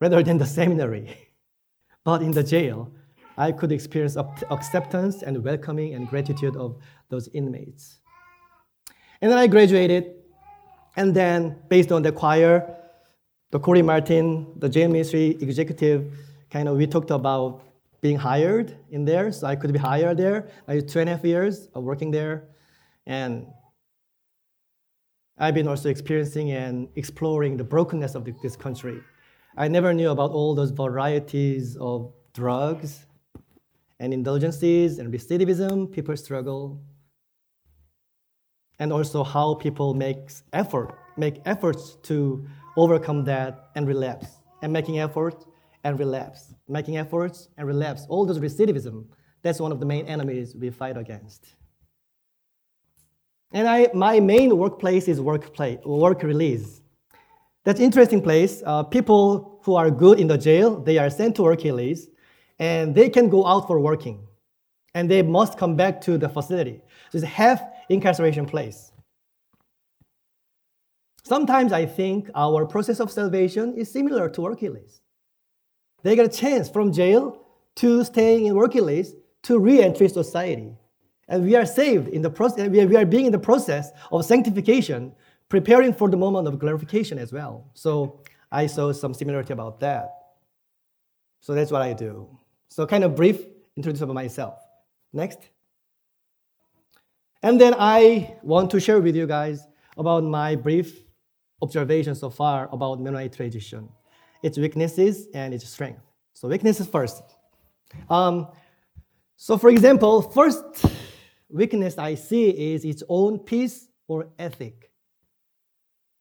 rather 0.01 0.23
than 0.23 0.37
the 0.37 0.45
seminary. 0.45 1.17
But 2.05 2.21
in 2.21 2.31
the 2.31 2.43
jail, 2.43 2.91
I 3.37 3.53
could 3.53 3.71
experience 3.71 4.17
acceptance 4.51 5.23
and 5.23 5.41
welcoming 5.41 5.93
and 5.93 6.09
gratitude 6.09 6.57
of 6.57 6.77
those 7.07 7.29
inmates. 7.29 7.99
And 9.21 9.31
then 9.31 9.37
I 9.37 9.47
graduated 9.47 10.22
and 10.95 11.15
then, 11.15 11.57
based 11.69 11.91
on 11.91 12.01
the 12.01 12.11
choir, 12.11 12.75
the 13.51 13.59
Corey 13.59 13.81
Martin, 13.81 14.47
the 14.57 14.69
jail 14.69 14.89
ministry 14.89 15.37
executive, 15.41 16.17
kind 16.49 16.67
of 16.67 16.77
we 16.77 16.87
talked 16.87 17.11
about 17.11 17.63
being 18.01 18.17
hired 18.17 18.75
in 18.91 19.05
there. 19.05 19.31
So 19.31 19.47
I 19.47 19.55
could 19.55 19.71
be 19.73 19.79
hired 19.79 20.17
there. 20.17 20.49
I 20.67 20.75
had 20.75 20.87
two 20.87 20.99
and 20.99 21.09
a 21.09 21.15
half 21.15 21.25
years 21.25 21.67
of 21.73 21.83
working 21.83 22.11
there. 22.11 22.43
And 23.07 23.47
I've 25.37 25.55
been 25.55 25.67
also 25.67 25.89
experiencing 25.89 26.51
and 26.51 26.89
exploring 26.95 27.57
the 27.57 27.63
brokenness 27.63 28.13
of 28.13 28.27
this 28.41 28.55
country. 28.55 28.99
I 29.57 29.67
never 29.67 29.93
knew 29.93 30.09
about 30.09 30.31
all 30.31 30.53
those 30.53 30.71
varieties 30.71 31.77
of 31.77 32.11
drugs 32.33 33.05
and 33.99 34.13
indulgences 34.13 34.99
and 34.99 35.13
recidivism 35.13 35.91
people 35.91 36.15
struggle 36.17 36.81
and 38.83 38.91
also 38.91 39.23
how 39.23 39.53
people 39.53 39.93
make 39.93 40.29
effort, 40.51 40.89
make 41.15 41.35
efforts 41.45 41.95
to 42.03 42.45
overcome 42.75 43.23
that 43.23 43.69
and 43.75 43.87
relapse, 43.87 44.27
and 44.61 44.73
making 44.73 44.99
efforts 44.99 45.45
and 45.85 45.97
relapse, 45.97 46.53
making 46.67 46.97
efforts 46.97 47.47
and 47.57 47.65
relapse. 47.65 48.05
All 48.09 48.25
those 48.25 48.39
recidivism, 48.39 49.05
that's 49.41 49.61
one 49.61 49.71
of 49.71 49.79
the 49.79 49.85
main 49.85 50.05
enemies 50.05 50.53
we 50.53 50.69
fight 50.69 50.97
against. 50.97 51.55
And 53.53 53.69
I, 53.69 53.87
my 53.93 54.19
main 54.19 54.57
workplace 54.57 55.07
is 55.07 55.21
workplace, 55.21 55.79
work 55.85 56.21
release. 56.21 56.81
That's 57.63 57.79
interesting 57.79 58.21
place. 58.21 58.61
Uh, 58.65 58.83
people 58.83 59.61
who 59.63 59.75
are 59.75 59.89
good 59.89 60.19
in 60.19 60.27
the 60.27 60.37
jail, 60.37 60.77
they 60.77 60.97
are 60.97 61.09
sent 61.09 61.37
to 61.37 61.43
work 61.43 61.63
release, 61.63 62.09
and 62.59 62.93
they 62.93 63.07
can 63.07 63.29
go 63.29 63.45
out 63.45 63.65
for 63.65 63.79
working, 63.79 64.27
and 64.93 65.09
they 65.09 65.21
must 65.21 65.57
come 65.57 65.77
back 65.77 66.01
to 66.01 66.17
the 66.17 66.27
facility. 66.27 66.81
So 67.11 67.19
it's 67.19 67.27
half 67.27 67.61
incarceration 67.89 68.45
place. 68.45 68.91
Sometimes 71.23 71.71
I 71.71 71.85
think 71.85 72.29
our 72.35 72.65
process 72.65 72.99
of 72.99 73.09
salvation 73.09 73.75
is 73.75 73.91
similar 73.91 74.29
to 74.29 74.47
Achilles. 74.47 75.01
They 76.03 76.15
get 76.15 76.25
a 76.25 76.29
chance 76.29 76.69
from 76.69 76.91
jail 76.91 77.45
to 77.75 78.03
staying 78.03 78.45
in 78.45 78.57
Achilles 78.57 79.15
to 79.43 79.57
re-entry 79.57 80.09
society. 80.09 80.75
And 81.29 81.43
we 81.43 81.55
are 81.55 81.65
saved 81.65 82.09
in 82.09 82.21
the 82.21 82.29
process, 82.29 82.69
we 82.69 82.97
are 82.97 83.05
being 83.05 83.25
in 83.25 83.31
the 83.31 83.39
process 83.39 83.91
of 84.11 84.25
sanctification, 84.25 85.13
preparing 85.47 85.93
for 85.93 86.09
the 86.09 86.17
moment 86.17 86.47
of 86.47 86.59
glorification 86.59 87.17
as 87.17 87.31
well. 87.31 87.69
So 87.73 88.21
I 88.51 88.67
saw 88.67 88.91
some 88.91 89.13
similarity 89.13 89.53
about 89.53 89.79
that. 89.79 90.11
So 91.39 91.53
that's 91.53 91.71
what 91.71 91.81
I 91.81 91.93
do. 91.93 92.27
So 92.67 92.85
kind 92.85 93.03
of 93.03 93.15
brief 93.15 93.45
introduction 93.77 94.09
of 94.09 94.13
myself. 94.13 94.59
Next. 95.13 95.39
And 97.43 97.59
then 97.59 97.75
I 97.77 98.37
want 98.41 98.71
to 98.71 98.79
share 98.79 99.01
with 99.01 99.17
you 99.17 99.27
guys 99.27 99.67
about 99.97 100.23
my 100.23 100.55
brief 100.55 101.03
observation 101.61 102.15
so 102.15 102.29
far 102.29 102.69
about 102.71 103.01
Mennonite 103.01 103.33
tradition, 103.33 103.89
its 104.41 104.57
weaknesses 104.57 105.27
and 105.33 105.53
its 105.53 105.67
strength. 105.67 106.01
So 106.33 106.47
weaknesses 106.47 106.87
first. 106.87 107.21
Um, 108.09 108.47
so 109.35 109.57
for 109.57 109.69
example, 109.69 110.21
first 110.21 110.63
weakness 111.49 111.97
I 111.97 112.15
see 112.15 112.49
is 112.73 112.85
its 112.85 113.03
own 113.09 113.39
peace 113.39 113.89
or 114.07 114.29
ethic. 114.39 114.89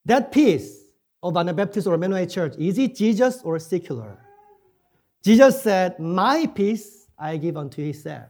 That 0.05 0.33
peace 0.33 0.91
of 1.23 1.37
Anabaptist 1.37 1.87
or 1.87 1.97
Mennonite 1.97 2.31
church, 2.31 2.57
is 2.59 2.79
it 2.79 2.97
Jesus 2.97 3.43
or 3.45 3.61
secular? 3.61 4.19
Jesus 5.23 5.63
said, 5.63 6.01
My 6.01 6.47
peace 6.47 7.07
I 7.17 7.37
give 7.37 7.57
unto 7.57 7.81
he 7.81 7.93
said. 7.93 8.29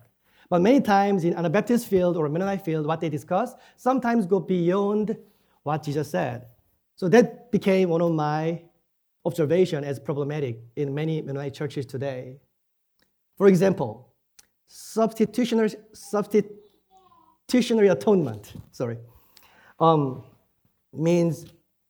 But 0.52 0.61
many 0.61 0.82
times 0.82 1.25
in 1.25 1.32
Anabaptist 1.32 1.87
field 1.87 2.14
or 2.18 2.28
Mennonite 2.28 2.62
field, 2.62 2.85
what 2.85 3.00
they 3.00 3.09
discuss 3.09 3.54
sometimes 3.78 4.26
go 4.26 4.38
beyond 4.38 5.16
what 5.62 5.82
Jesus 5.82 6.11
said. 6.11 6.44
So 6.94 7.09
that 7.09 7.50
became 7.50 7.88
one 7.88 8.02
of 8.02 8.12
my 8.12 8.61
observation 9.25 9.82
as 9.82 9.99
problematic 9.99 10.61
in 10.76 10.92
many 10.92 11.23
Mennonite 11.23 11.54
churches 11.54 11.87
today. 11.87 12.37
For 13.38 13.47
example, 13.47 14.12
substitutionary, 14.66 15.71
substitutionary 15.94 17.88
atonement, 17.88 18.52
sorry, 18.73 18.99
um, 19.80 20.23
means 20.92 21.47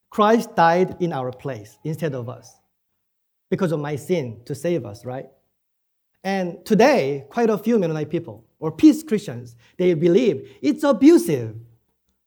Christ 0.08 0.54
died 0.54 0.98
in 1.00 1.12
our 1.12 1.32
place 1.32 1.80
instead 1.82 2.14
of 2.14 2.28
us 2.28 2.60
because 3.50 3.72
of 3.72 3.80
my 3.80 3.96
sin 3.96 4.40
to 4.44 4.54
save 4.54 4.86
us, 4.86 5.04
right? 5.04 5.26
And 6.22 6.64
today, 6.64 7.26
quite 7.28 7.50
a 7.50 7.58
few 7.58 7.76
Mennonite 7.80 8.08
people 8.08 8.44
or 8.62 8.70
peace 8.70 9.02
Christians, 9.02 9.56
they 9.76 9.92
believe 9.94 10.56
it's 10.62 10.84
abusive. 10.84 11.56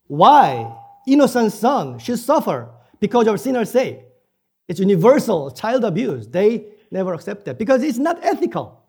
Why 0.08 0.78
innocent 1.08 1.54
son 1.54 1.98
should 1.98 2.20
suffer 2.20 2.70
because 3.00 3.26
of 3.28 3.40
sinner's 3.40 3.72
sake? 3.72 4.02
It's 4.68 4.82
universal 4.82 5.50
child 5.52 5.86
abuse. 5.86 6.28
They 6.28 6.66
never 6.92 7.14
accept 7.14 7.46
that 7.46 7.58
because 7.58 7.84
it's 7.84 7.98
not 7.98 8.20
ethical. 8.22 8.84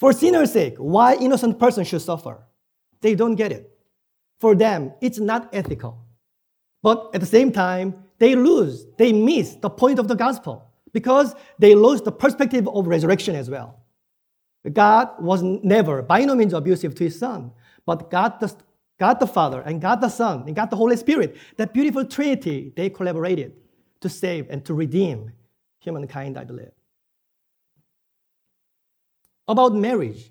For 0.00 0.12
sinner's 0.12 0.52
sake, 0.52 0.74
why 0.76 1.14
innocent 1.14 1.58
person 1.60 1.84
should 1.84 2.02
suffer? 2.02 2.44
They 3.00 3.14
don't 3.14 3.36
get 3.36 3.52
it. 3.52 3.70
For 4.40 4.56
them, 4.56 4.92
it's 5.00 5.20
not 5.20 5.50
ethical. 5.52 6.04
But 6.82 7.10
at 7.14 7.20
the 7.20 7.26
same 7.26 7.52
time, 7.52 7.94
they 8.18 8.34
lose, 8.34 8.86
they 8.98 9.12
miss 9.12 9.54
the 9.54 9.70
point 9.70 10.00
of 10.00 10.08
the 10.08 10.16
gospel 10.16 10.72
because 10.92 11.34
they 11.60 11.76
lose 11.76 12.02
the 12.02 12.10
perspective 12.10 12.66
of 12.66 12.88
resurrection 12.88 13.36
as 13.36 13.48
well. 13.48 13.79
God 14.68 15.10
was 15.18 15.42
never, 15.42 16.02
by 16.02 16.24
no 16.24 16.34
means, 16.34 16.52
abusive 16.52 16.94
to 16.96 17.04
his 17.04 17.18
son, 17.18 17.52
but 17.86 18.10
God 18.10 18.40
the, 18.40 18.54
God 18.98 19.18
the 19.18 19.26
Father 19.26 19.62
and 19.62 19.80
God 19.80 20.00
the 20.00 20.08
Son 20.08 20.44
and 20.46 20.54
God 20.54 20.68
the 20.70 20.76
Holy 20.76 20.96
Spirit, 20.96 21.36
that 21.56 21.72
beautiful 21.72 22.04
Trinity, 22.04 22.72
they 22.76 22.90
collaborated 22.90 23.54
to 24.00 24.08
save 24.08 24.48
and 24.50 24.64
to 24.66 24.74
redeem 24.74 25.32
humankind, 25.78 26.38
I 26.38 26.44
believe. 26.44 26.72
About 29.48 29.74
marriage. 29.74 30.30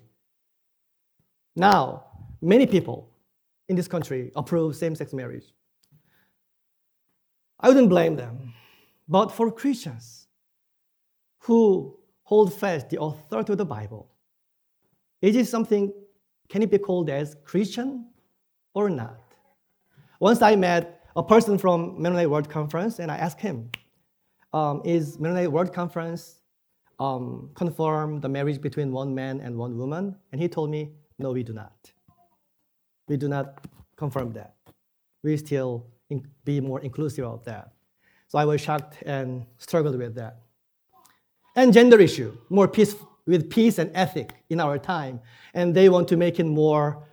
Now, 1.56 2.04
many 2.40 2.66
people 2.66 3.10
in 3.68 3.76
this 3.76 3.88
country 3.88 4.30
approve 4.36 4.76
same 4.76 4.94
sex 4.94 5.12
marriage. 5.12 5.52
I 7.58 7.68
wouldn't 7.68 7.88
blame 7.88 8.16
them. 8.16 8.54
But 9.08 9.32
for 9.32 9.50
Christians 9.50 10.28
who 11.40 11.96
hold 12.22 12.54
fast 12.54 12.90
the 12.90 13.00
authority 13.02 13.52
of 13.52 13.58
the 13.58 13.64
Bible, 13.64 14.08
is 15.22 15.36
it 15.36 15.46
something, 15.46 15.92
can 16.48 16.62
it 16.62 16.70
be 16.70 16.78
called 16.78 17.10
as 17.10 17.36
Christian 17.44 18.06
or 18.74 18.88
not? 18.88 19.20
Once 20.18 20.42
I 20.42 20.56
met 20.56 21.06
a 21.16 21.22
person 21.22 21.58
from 21.58 22.00
Mennonite 22.00 22.30
World 22.30 22.48
Conference 22.48 22.98
and 22.98 23.10
I 23.10 23.16
asked 23.16 23.40
him, 23.40 23.70
um, 24.52 24.82
is 24.84 25.18
Mennonite 25.18 25.50
World 25.50 25.72
Conference 25.72 26.40
um, 26.98 27.50
confirm 27.54 28.20
the 28.20 28.28
marriage 28.28 28.60
between 28.60 28.92
one 28.92 29.14
man 29.14 29.40
and 29.40 29.56
one 29.56 29.76
woman? 29.76 30.16
And 30.32 30.40
he 30.40 30.48
told 30.48 30.70
me, 30.70 30.92
no, 31.18 31.32
we 31.32 31.42
do 31.42 31.52
not. 31.52 31.92
We 33.08 33.16
do 33.16 33.28
not 33.28 33.66
confirm 33.96 34.32
that. 34.32 34.54
We 35.22 35.36
still 35.36 35.86
in, 36.08 36.26
be 36.44 36.60
more 36.60 36.80
inclusive 36.80 37.24
of 37.24 37.44
that. 37.44 37.72
So 38.28 38.38
I 38.38 38.44
was 38.44 38.60
shocked 38.60 39.02
and 39.04 39.44
struggled 39.58 39.96
with 39.96 40.14
that. 40.14 40.40
And 41.56 41.72
gender 41.72 41.98
issue, 42.00 42.36
more 42.48 42.68
peace 42.68 42.94
with 43.30 43.48
peace 43.48 43.78
and 43.78 43.90
ethic 43.94 44.34
in 44.50 44.60
our 44.60 44.78
time. 44.78 45.20
And 45.54 45.74
they 45.74 45.88
want 45.88 46.08
to 46.08 46.16
make 46.16 46.38
it 46.38 46.44
more 46.44 47.06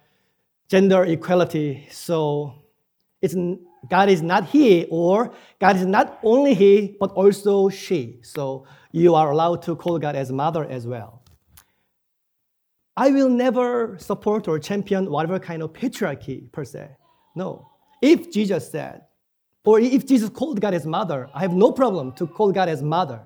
gender 0.67 1.03
equality. 1.05 1.87
So 1.91 2.53
it's, 3.21 3.35
God 3.89 4.09
is 4.09 4.21
not 4.21 4.45
he, 4.45 4.85
or 4.89 5.31
God 5.59 5.75
is 5.77 5.85
not 5.85 6.19
only 6.23 6.53
he, 6.53 6.97
but 6.99 7.11
also 7.11 7.69
she. 7.69 8.19
So 8.23 8.65
you 8.91 9.15
are 9.15 9.31
allowed 9.31 9.61
to 9.63 9.75
call 9.75 9.99
God 9.99 10.15
as 10.15 10.31
mother 10.31 10.65
as 10.65 10.85
well. 10.85 11.21
I 12.97 13.11
will 13.11 13.29
never 13.29 13.97
support 13.99 14.47
or 14.47 14.57
champion 14.57 15.09
whatever 15.11 15.39
kind 15.39 15.61
of 15.61 15.71
patriarchy 15.71 16.51
per 16.51 16.65
se. 16.65 16.89
No. 17.35 17.69
If 18.01 18.31
Jesus 18.31 18.71
said, 18.71 19.03
or 19.63 19.79
if 19.79 20.07
Jesus 20.07 20.29
called 20.29 20.59
God 20.59 20.73
as 20.73 20.85
mother, 20.85 21.29
I 21.33 21.41
have 21.41 21.53
no 21.53 21.71
problem 21.71 22.13
to 22.13 22.25
call 22.25 22.51
God 22.51 22.69
as 22.69 22.81
mother. 22.81 23.21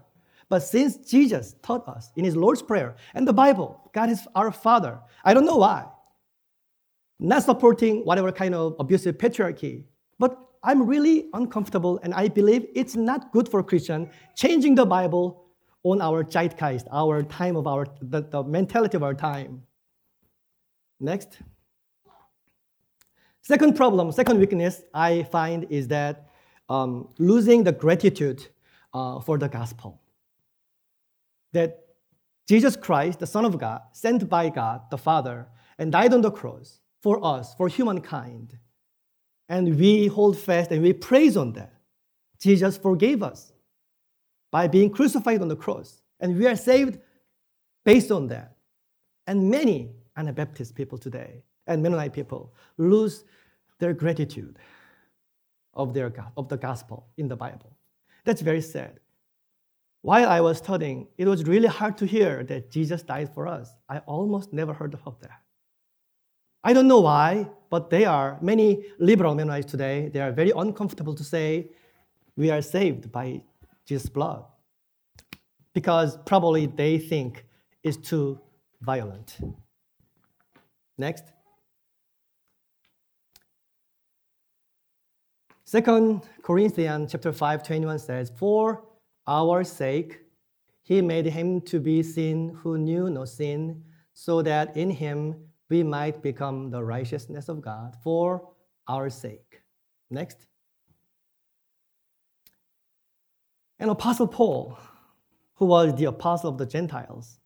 But 0.51 0.63
since 0.63 0.97
Jesus 0.97 1.55
taught 1.63 1.87
us 1.87 2.11
in 2.17 2.25
his 2.25 2.35
Lord's 2.35 2.61
Prayer 2.61 2.97
and 3.13 3.25
the 3.25 3.31
Bible, 3.31 3.89
God 3.93 4.09
is 4.09 4.27
our 4.35 4.51
Father, 4.51 4.99
I 5.23 5.33
don't 5.33 5.45
know 5.45 5.55
why. 5.55 5.85
Not 7.21 7.43
supporting 7.43 8.01
whatever 8.03 8.33
kind 8.33 8.53
of 8.53 8.75
abusive 8.77 9.17
patriarchy, 9.17 9.85
but 10.19 10.37
I'm 10.61 10.85
really 10.85 11.29
uncomfortable 11.33 12.01
and 12.03 12.13
I 12.13 12.27
believe 12.27 12.67
it's 12.75 12.97
not 12.97 13.31
good 13.31 13.47
for 13.47 13.63
Christian 13.63 14.09
changing 14.35 14.75
the 14.75 14.85
Bible 14.85 15.45
on 15.83 16.01
our 16.01 16.25
zeitgeist, 16.25 16.85
our 16.91 17.23
time 17.23 17.55
of 17.55 17.65
our, 17.65 17.87
the, 18.01 18.21
the 18.21 18.43
mentality 18.43 18.97
of 18.97 19.03
our 19.03 19.13
time. 19.13 19.63
Next. 20.99 21.37
Second 23.41 23.77
problem, 23.77 24.11
second 24.11 24.37
weakness 24.37 24.81
I 24.93 25.23
find 25.23 25.65
is 25.69 25.87
that 25.87 26.27
um, 26.67 27.07
losing 27.19 27.63
the 27.63 27.71
gratitude 27.71 28.45
uh, 28.93 29.21
for 29.21 29.37
the 29.37 29.47
gospel. 29.47 30.00
That 31.53 31.79
Jesus 32.47 32.75
Christ, 32.75 33.19
the 33.19 33.27
Son 33.27 33.45
of 33.45 33.57
God, 33.57 33.81
sent 33.93 34.27
by 34.27 34.49
God 34.49 34.81
the 34.89 34.97
Father, 34.97 35.47
and 35.77 35.91
died 35.91 36.13
on 36.13 36.21
the 36.21 36.31
cross 36.31 36.79
for 37.01 37.23
us, 37.25 37.55
for 37.55 37.67
humankind. 37.67 38.57
And 39.49 39.77
we 39.77 40.07
hold 40.07 40.37
fast 40.37 40.71
and 40.71 40.81
we 40.81 40.93
praise 40.93 41.35
on 41.35 41.53
that. 41.53 41.73
Jesus 42.39 42.77
forgave 42.77 43.21
us 43.23 43.51
by 44.51 44.67
being 44.67 44.89
crucified 44.89 45.41
on 45.41 45.47
the 45.47 45.55
cross. 45.55 46.01
And 46.19 46.37
we 46.37 46.47
are 46.47 46.55
saved 46.55 46.99
based 47.83 48.11
on 48.11 48.27
that. 48.27 48.55
And 49.27 49.49
many 49.49 49.91
Anabaptist 50.15 50.75
people 50.75 50.97
today 50.97 51.43
and 51.67 51.81
Mennonite 51.81 52.13
people 52.13 52.53
lose 52.77 53.23
their 53.79 53.93
gratitude 53.93 54.57
of, 55.73 55.93
their, 55.93 56.13
of 56.37 56.49
the 56.49 56.57
gospel 56.57 57.07
in 57.17 57.27
the 57.27 57.35
Bible. 57.35 57.71
That's 58.25 58.41
very 58.41 58.61
sad. 58.61 58.99
While 60.01 60.27
I 60.27 60.41
was 60.41 60.57
studying, 60.57 61.07
it 61.17 61.27
was 61.27 61.43
really 61.45 61.67
hard 61.67 61.97
to 61.97 62.05
hear 62.05 62.43
that 62.45 62.71
Jesus 62.71 63.03
died 63.03 63.33
for 63.33 63.47
us. 63.47 63.71
I 63.87 63.99
almost 63.99 64.51
never 64.51 64.73
heard 64.73 64.93
about 64.93 65.19
that. 65.21 65.41
I 66.63 66.73
don't 66.73 66.87
know 66.87 67.01
why, 67.01 67.49
but 67.69 67.89
they 67.89 68.05
are, 68.05 68.37
many 68.41 68.85
liberal 68.99 69.35
Mennonites 69.35 69.69
today, 69.69 70.09
they 70.09 70.21
are 70.21 70.31
very 70.31 70.51
uncomfortable 70.55 71.15
to 71.15 71.23
say 71.23 71.69
we 72.35 72.49
are 72.49 72.61
saved 72.61 73.11
by 73.11 73.41
Jesus' 73.85 74.09
blood 74.09 74.45
because 75.73 76.17
probably 76.25 76.65
they 76.65 76.97
think 76.97 77.45
it's 77.83 77.97
too 77.97 78.39
violent. 78.81 79.37
Next. 80.97 81.23
Second 85.63 86.23
Corinthians 86.43 87.11
chapter 87.11 87.31
5, 87.31 87.63
21 87.63 87.99
says, 87.99 88.31
For 88.37 88.83
our 89.27 89.63
sake 89.63 90.21
he 90.84 91.01
made 91.01 91.25
him 91.25 91.62
to 91.62 91.79
be 91.79 92.03
sin 92.03 92.57
who 92.62 92.77
knew 92.77 93.10
no 93.10 93.25
sin, 93.25 93.84
so 94.13 94.41
that 94.41 94.75
in 94.75 94.89
him 94.89 95.36
we 95.69 95.84
might 95.84 96.21
become 96.21 96.69
the 96.69 96.84
righteousness 96.84 97.47
of 97.47 97.62
God. 97.62 97.95
For 98.03 98.49
our 98.88 99.10
sake. 99.10 99.62
Next. 100.10 100.47
And 103.79 103.89
Apostle 103.89 104.27
Paul, 104.27 104.77
who 105.55 105.65
was 105.65 105.95
the 105.95 106.05
apostle 106.05 106.49
of 106.49 106.57
the 106.57 106.65
Gentiles, 106.65 107.39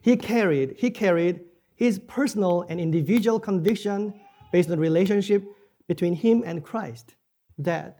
he 0.00 0.16
carried, 0.16 0.76
he 0.78 0.90
carried 0.90 1.40
his 1.74 1.98
personal 1.98 2.62
and 2.68 2.80
individual 2.80 3.38
conviction 3.38 4.14
based 4.52 4.70
on 4.70 4.76
the 4.76 4.80
relationship 4.80 5.44
between 5.86 6.14
him 6.14 6.42
and 6.46 6.64
Christ 6.64 7.14
that 7.58 7.99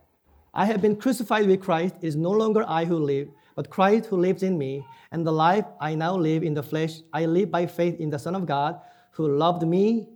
I 0.52 0.64
have 0.66 0.82
been 0.82 0.96
crucified 0.96 1.46
with 1.46 1.60
Christ. 1.60 1.96
It 2.00 2.06
is 2.06 2.16
no 2.16 2.30
longer 2.30 2.64
I 2.66 2.84
who 2.84 2.98
live, 2.98 3.28
but 3.54 3.70
Christ 3.70 4.06
who 4.06 4.16
lives 4.16 4.42
in 4.42 4.58
me. 4.58 4.84
And 5.12 5.26
the 5.26 5.32
life 5.32 5.64
I 5.80 5.94
now 5.94 6.16
live 6.16 6.42
in 6.42 6.54
the 6.54 6.62
flesh, 6.62 7.00
I 7.12 7.26
live 7.26 7.50
by 7.50 7.66
faith 7.66 8.00
in 8.00 8.10
the 8.10 8.18
Son 8.18 8.34
of 8.34 8.46
God 8.46 8.80
who 9.12 9.28
loved 9.36 9.66
me 9.66 10.08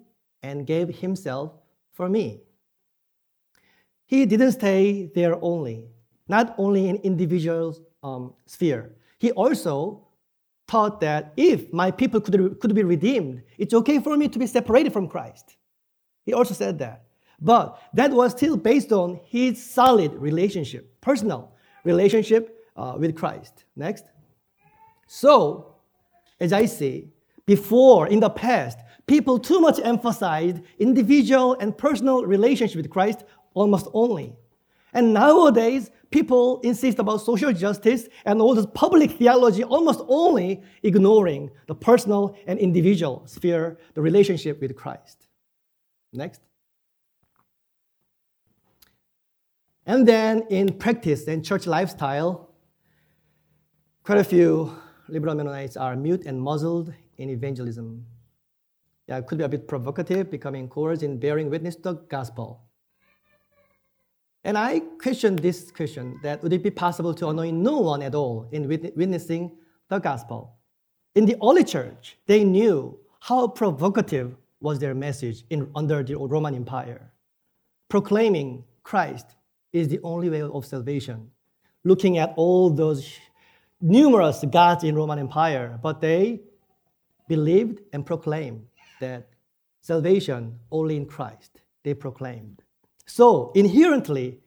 and 0.43 0.67
gave 0.67 0.89
himself 0.89 1.53
for 1.93 2.09
me. 2.09 2.41
He 4.07 4.27
didn't 4.27 4.53
stay 4.53 5.11
there 5.15 5.37
only, 5.43 5.85
not 6.29 6.55
only 6.59 6.89
in 6.89 6.97
individual 6.97 7.77
um, 8.03 8.35
sphere. 8.47 8.95
He 9.19 9.33
also 9.33 10.07
taught 10.67 11.01
that 11.01 11.33
if 11.37 11.73
my 11.73 11.91
people 11.91 12.21
could, 12.21 12.61
could 12.61 12.75
be 12.75 12.83
redeemed, 12.83 13.43
it's 13.59 13.75
okay 13.75 13.99
for 14.01 14.17
me 14.17 14.29
to 14.29 14.39
be 14.39 14.47
separated 14.47 14.93
from 14.93 15.09
Christ. 15.09 15.57
He 16.25 16.33
also 16.33 16.55
said 16.55 16.79
that. 16.79 17.04
But 17.41 17.81
that 17.95 18.11
was 18.11 18.33
still 18.33 18.57
based 18.57 18.93
on 18.93 19.21
his 19.25 19.65
solid 19.65 20.15
relationship, 20.15 21.01
personal 21.01 21.53
relationship 21.85 22.65
uh, 22.77 22.95
with 22.99 23.15
Christ. 23.15 23.65
Next. 23.77 24.05
So, 25.07 25.75
as 26.41 26.53
I 26.53 26.67
say, 26.67 27.09
before 27.47 28.09
in 28.09 28.21
the 28.21 28.31
past, 28.31 28.79
people 29.07 29.39
too 29.39 29.61
much 29.61 29.79
emphasized 29.83 30.63
individual 30.79 31.57
and 31.61 31.77
personal 31.77 32.25
relationship 32.25 32.77
with 32.77 32.91
Christ 32.91 33.25
almost 33.53 33.89
only. 33.93 34.35
And 34.95 35.13
nowadays, 35.13 35.91
people 36.11 36.61
insist 36.61 37.01
about 37.01 37.19
social 37.19 37.53
justice 37.53 38.09
and 38.25 38.41
all 38.41 38.55
this 38.55 38.67
public 38.75 39.11
theology 39.11 39.65
almost 39.65 40.01
only 40.07 40.63
ignoring 40.85 41.51
the 41.67 41.75
personal 41.75 42.37
and 42.47 42.59
individual 42.59 43.23
sphere, 43.27 43.77
the 43.95 44.01
relationship 44.01 44.61
with 44.61 44.75
Christ. 44.77 45.27
Next. 46.13 46.41
And 49.87 50.09
then 50.09 50.45
in 50.49 50.79
practice 50.79 51.29
and 51.29 51.45
church 51.45 51.67
lifestyle, 51.67 52.51
quite 54.03 54.19
a 54.19 54.25
few 54.25 54.75
liberal 55.09 55.35
Mennonites 55.35 55.77
are 55.77 55.95
mute 55.95 56.25
and 56.25 56.41
muzzled 56.41 56.93
in 57.19 57.29
evangelism. 57.29 58.07
Yeah, 59.07 59.19
it 59.19 59.27
could 59.27 59.39
be 59.39 59.45
a 59.45 59.49
bit 59.49 59.69
provocative, 59.69 60.31
becoming 60.31 60.69
coerced 60.69 61.03
in 61.03 61.19
bearing 61.19 61.51
witness 61.51 61.77
to 61.77 61.83
the 61.83 61.93
gospel. 62.09 62.63
And 64.45 64.57
I 64.57 64.81
question 64.81 65.37
this 65.37 65.71
question 65.71 66.19
that 66.23 66.43
would 66.43 66.53
it 66.53 66.63
be 66.63 66.71
possible 66.71 67.15
to 67.15 67.29
annoy 67.29 67.51
no 67.51 67.79
one 67.81 68.03
at 68.03 68.15
all 68.15 68.49
in 68.53 68.69
witnessing 68.69 69.53
the 69.89 69.99
gospel? 69.99 70.57
In 71.15 71.27
the 71.27 71.37
early 71.43 71.65
church, 71.65 72.19
they 72.27 72.43
knew 72.45 72.99
how 73.21 73.49
provocative 73.49 74.37
was 74.61 74.79
their 74.79 74.95
message 74.95 75.45
in, 75.51 75.71
under 75.75 76.03
the 76.03 76.17
Roman 76.17 76.55
Empire, 76.55 77.13
proclaiming 77.89 78.65
Christ 78.83 79.37
is 79.75 79.89
the 79.89 80.01
only 80.03 80.31
way 80.31 80.41
of 80.41 80.65
salvation. 80.65 81.31
Looking 81.83 82.17
at 82.17 82.33
all 82.37 82.71
those 82.71 83.19
numerous 83.81 84.43
gods 84.51 84.85
in 84.85 84.95
Roman 84.95 85.19
Empire, 85.19 85.79
but 85.83 86.01
they 86.01 86.41
believed 87.29 87.81
and 87.93 88.07
proclaimed 88.07 88.65
that 89.01 89.29
salvation 89.83 90.59
only 90.71 90.97
in 90.97 91.05
Christ. 91.05 91.61
They 91.83 91.93
proclaimed. 91.93 92.63
So 93.05 93.53
inherently, 93.55 94.39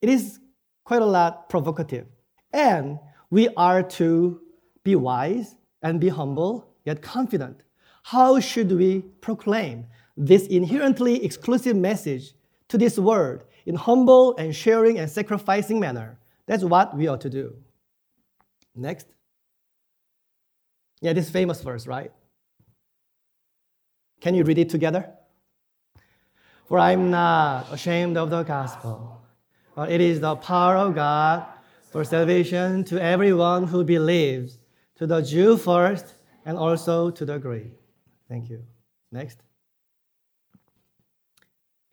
it 0.00 0.08
is 0.08 0.38
quite 0.84 1.02
a 1.02 1.06
lot 1.06 1.50
provocative. 1.50 2.06
And 2.52 2.98
we 3.28 3.48
are 3.56 3.82
to 3.82 4.40
be 4.84 4.94
wise 4.94 5.56
and 5.82 6.00
be 6.00 6.08
humble, 6.08 6.70
yet 6.84 7.02
confident. 7.02 7.64
How 8.04 8.38
should 8.38 8.70
we 8.70 9.02
proclaim 9.20 9.86
this 10.16 10.46
inherently 10.46 11.24
exclusive 11.24 11.76
message 11.76 12.34
to 12.68 12.78
this 12.78 12.98
world 12.98 13.44
in 13.66 13.74
humble 13.74 14.36
and 14.36 14.54
sharing 14.54 14.98
and 14.98 15.10
sacrificing 15.10 15.78
manner. 15.78 16.18
That's 16.46 16.64
what 16.64 16.96
we 16.96 17.08
ought 17.08 17.20
to 17.22 17.30
do. 17.30 17.56
Next. 18.74 19.06
Yeah, 21.00 21.12
this 21.12 21.28
famous 21.28 21.60
verse, 21.60 21.86
right? 21.86 22.12
Can 24.20 24.34
you 24.34 24.44
read 24.44 24.58
it 24.58 24.70
together? 24.70 25.10
For 26.66 26.78
I'm 26.78 27.10
not 27.10 27.66
ashamed 27.72 28.16
of 28.16 28.30
the 28.30 28.42
gospel, 28.42 29.20
but 29.74 29.90
it 29.90 30.00
is 30.00 30.20
the 30.20 30.36
power 30.36 30.76
of 30.76 30.94
God 30.94 31.46
for 31.90 32.02
salvation 32.04 32.82
to 32.84 33.00
everyone 33.02 33.66
who 33.66 33.84
believes, 33.84 34.58
to 34.96 35.06
the 35.06 35.20
Jew 35.20 35.56
first 35.56 36.14
and 36.44 36.56
also 36.56 37.10
to 37.10 37.24
the 37.24 37.38
Greek. 37.38 37.72
Thank 38.28 38.48
you. 38.50 38.64
Next. 39.12 39.45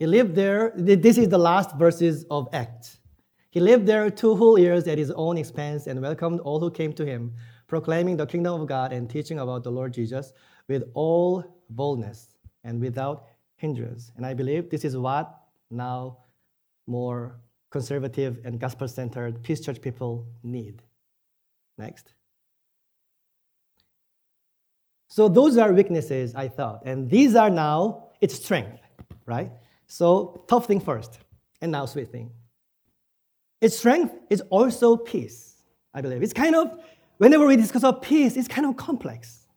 He 0.03 0.07
lived 0.07 0.35
there, 0.35 0.73
this 0.75 1.17
is 1.17 1.29
the 1.29 1.37
last 1.37 1.77
verses 1.77 2.25
of 2.29 2.49
Acts. 2.51 2.97
He 3.51 3.61
lived 3.61 3.85
there 3.85 4.09
two 4.09 4.35
whole 4.35 4.59
years 4.59 4.85
at 4.85 4.97
his 4.97 5.11
own 5.11 5.37
expense 5.37 5.87
and 5.87 6.01
welcomed 6.01 6.41
all 6.41 6.59
who 6.59 6.69
came 6.69 6.91
to 6.95 7.05
him, 7.05 7.33
proclaiming 7.67 8.17
the 8.17 8.25
kingdom 8.25 8.59
of 8.59 8.67
God 8.67 8.91
and 8.91 9.09
teaching 9.09 9.39
about 9.39 9.63
the 9.63 9.71
Lord 9.71 9.93
Jesus 9.93 10.33
with 10.67 10.83
all 10.93 11.63
boldness 11.69 12.35
and 12.65 12.81
without 12.81 13.27
hindrance. 13.55 14.11
And 14.17 14.25
I 14.25 14.33
believe 14.33 14.69
this 14.69 14.83
is 14.83 14.97
what 14.97 15.39
now 15.71 16.17
more 16.85 17.39
conservative 17.71 18.41
and 18.43 18.59
gospel 18.59 18.89
centered 18.89 19.41
Peace 19.41 19.61
Church 19.61 19.79
people 19.79 20.27
need. 20.43 20.81
Next. 21.77 22.13
So 25.07 25.29
those 25.29 25.57
are 25.57 25.71
weaknesses, 25.71 26.35
I 26.35 26.49
thought. 26.49 26.81
And 26.85 27.09
these 27.09 27.35
are 27.35 27.49
now 27.49 28.09
its 28.19 28.35
strength, 28.35 28.81
right? 29.25 29.49
So, 29.87 30.43
tough 30.47 30.65
thing 30.65 30.79
first, 30.79 31.19
and 31.61 31.71
now 31.71 31.85
sweet 31.85 32.11
thing. 32.11 32.31
Its 33.61 33.77
strength 33.77 34.13
is 34.29 34.41
also 34.49 34.97
peace, 34.97 35.61
I 35.93 36.01
believe. 36.01 36.23
It's 36.23 36.33
kind 36.33 36.55
of, 36.55 36.79
whenever 37.17 37.45
we 37.45 37.55
discuss 37.55 37.83
about 37.83 38.01
peace, 38.01 38.35
it's 38.35 38.47
kind 38.47 38.67
of 38.67 38.75
complex. 38.75 39.47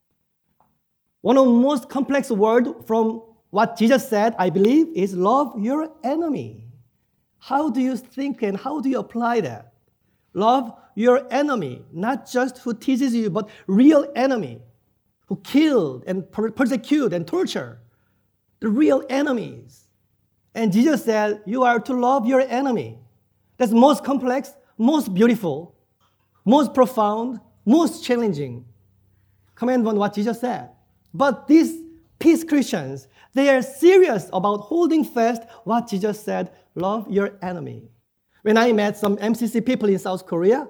One 1.23 1.37
of 1.37 1.47
the 1.47 1.53
most 1.53 1.89
complex 1.89 2.31
words 2.31 2.69
from 2.87 3.23
what 3.51 3.77
Jesus 3.77 4.09
said, 4.09 4.35
I 4.39 4.51
believe, 4.51 4.89
is 4.95 5.15
love 5.15 5.59
your 5.59 5.91
enemy. 6.05 6.69
How 7.39 7.71
do 7.71 7.81
you 7.81 7.97
think 7.97 8.43
and 8.43 8.57
how 8.57 8.81
do 8.81 8.89
you 8.89 8.99
apply 8.99 9.41
that? 9.41 9.73
Love 10.35 10.73
your 10.95 11.27
enemy, 11.33 11.83
not 11.93 12.31
just 12.31 12.59
who 12.59 12.75
teases 12.75 13.15
you, 13.15 13.31
but 13.31 13.49
real 13.67 14.07
enemy, 14.15 14.61
who 15.27 15.37
killed 15.37 16.05
and 16.07 16.31
persecute 16.31 17.13
and 17.13 17.27
torture. 17.27 17.81
The 18.61 18.69
real 18.69 19.03
enemies. 19.09 19.86
And 20.57 20.73
Jesus 20.73 21.05
said, 21.05 21.43
You 21.45 21.65
are 21.65 21.79
to 21.81 21.93
love 21.93 22.27
your 22.27 22.41
enemy. 22.41 22.99
That's 23.59 23.73
most 23.73 24.03
complex, 24.03 24.55
most 24.79 25.13
beautiful, 25.13 25.77
most 26.47 26.73
profound, 26.73 27.41
most 27.67 28.03
challenging 28.03 28.65
commandment 29.55 29.99
what 29.99 30.15
Jesus 30.15 30.41
said. 30.41 30.71
But 31.13 31.47
these 31.47 31.83
peace 32.19 32.43
Christians, 32.43 33.07
they 33.35 33.51
are 33.55 33.61
serious 33.61 34.31
about 34.33 34.61
holding 34.61 35.05
fast 35.05 35.43
what 35.65 35.89
Jesus 35.89 36.23
said, 36.23 36.51
love 36.75 37.07
your 37.11 37.33
enemy. 37.43 37.91
When 38.41 38.57
I 38.57 38.73
met 38.73 38.97
some 38.97 39.19
MCC 39.19 39.65
people 39.65 39.91
in 39.91 39.99
South 39.99 40.25
Korea, 40.25 40.67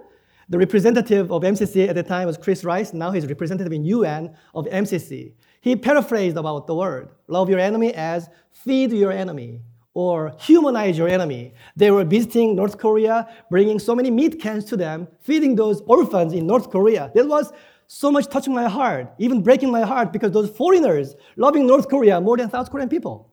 the 0.49 0.59
representative 0.59 1.31
of 1.31 1.43
MCC 1.43 1.89
at 1.89 1.95
the 1.95 2.03
time 2.03 2.27
was 2.27 2.37
Chris 2.37 2.65
Rice. 2.65 2.93
Now 2.93 3.13
he's 3.13 3.27
representative 3.27 3.73
in 3.73 3.85
UN 3.85 4.37
of 4.53 4.65
MCC. 4.67 5.33
He 5.61 5.77
paraphrased 5.77 6.37
about 6.37 6.67
the 6.67 6.75
word, 6.75 7.11
love 7.29 7.49
your 7.49 7.61
enemy 7.61 7.95
as 7.95 8.29
feed 8.51 8.91
your 8.91 9.13
enemy 9.13 9.61
or 9.97 10.35
humanize 10.39 10.99
your 10.99 11.09
enemy. 11.09 11.55
They 11.75 11.91
were 11.91 12.05
visiting 12.05 12.55
North 12.55 12.77
Korea, 12.77 13.27
bringing 13.51 13.79
so 13.79 13.95
many 13.95 14.11
meat 14.11 14.39
cans 14.39 14.67
to 14.67 14.77
them, 14.77 15.09
feeding 15.21 15.57
those 15.57 15.81
orphans 15.87 16.35
in 16.35 16.47
North 16.47 16.69
Korea. 16.69 17.11
That 17.15 17.27
was 17.27 17.51
so 17.87 18.13
much 18.13 18.27
touching 18.27 18.53
my 18.53 18.69
heart, 18.69 19.15
even 19.19 19.43
breaking 19.43 19.71
my 19.71 19.81
heart 19.81 20.13
because 20.13 20.33
those 20.33 20.51
foreigners 20.51 21.15
loving 21.37 21.67
North 21.67 21.89
Korea 21.89 22.21
more 22.21 22.37
than 22.37 22.51
South 22.51 22.71
Korean 22.71 22.91
people. 22.91 23.33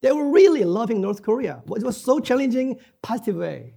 They 0.00 0.12
were 0.12 0.30
really 0.30 0.64
loving 0.64 1.02
North 1.02 1.22
Korea. 1.22 1.62
It 1.76 1.82
was 1.82 2.00
so 2.00 2.20
challenging, 2.20 2.78
positive 3.02 3.36
way. 3.36 3.74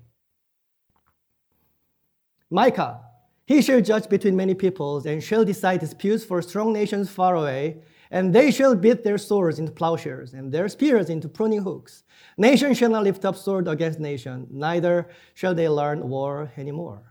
Micah, 2.49 3.01
he 3.45 3.61
shall 3.61 3.81
judge 3.81 4.07
between 4.07 4.37
many 4.37 4.53
peoples 4.53 5.05
and 5.05 5.21
shall 5.21 5.43
decide 5.43 5.81
disputes 5.81 6.23
for 6.23 6.41
strong 6.41 6.71
nations 6.71 7.09
far 7.09 7.35
away. 7.35 7.81
And 8.11 8.33
they 8.33 8.49
shall 8.49 8.75
beat 8.75 9.03
their 9.03 9.19
swords 9.19 9.59
into 9.59 9.71
plowshares, 9.71 10.33
and 10.33 10.51
their 10.51 10.67
spears 10.67 11.09
into 11.09 11.29
pruning 11.29 11.61
hooks. 11.61 12.03
Nation 12.37 12.73
shall 12.73 12.89
not 12.89 13.03
lift 13.03 13.23
up 13.23 13.35
sword 13.35 13.67
against 13.67 13.99
nation, 13.99 14.47
neither 14.49 15.07
shall 15.35 15.53
they 15.53 15.69
learn 15.69 16.09
war 16.09 16.51
anymore. 16.57 17.03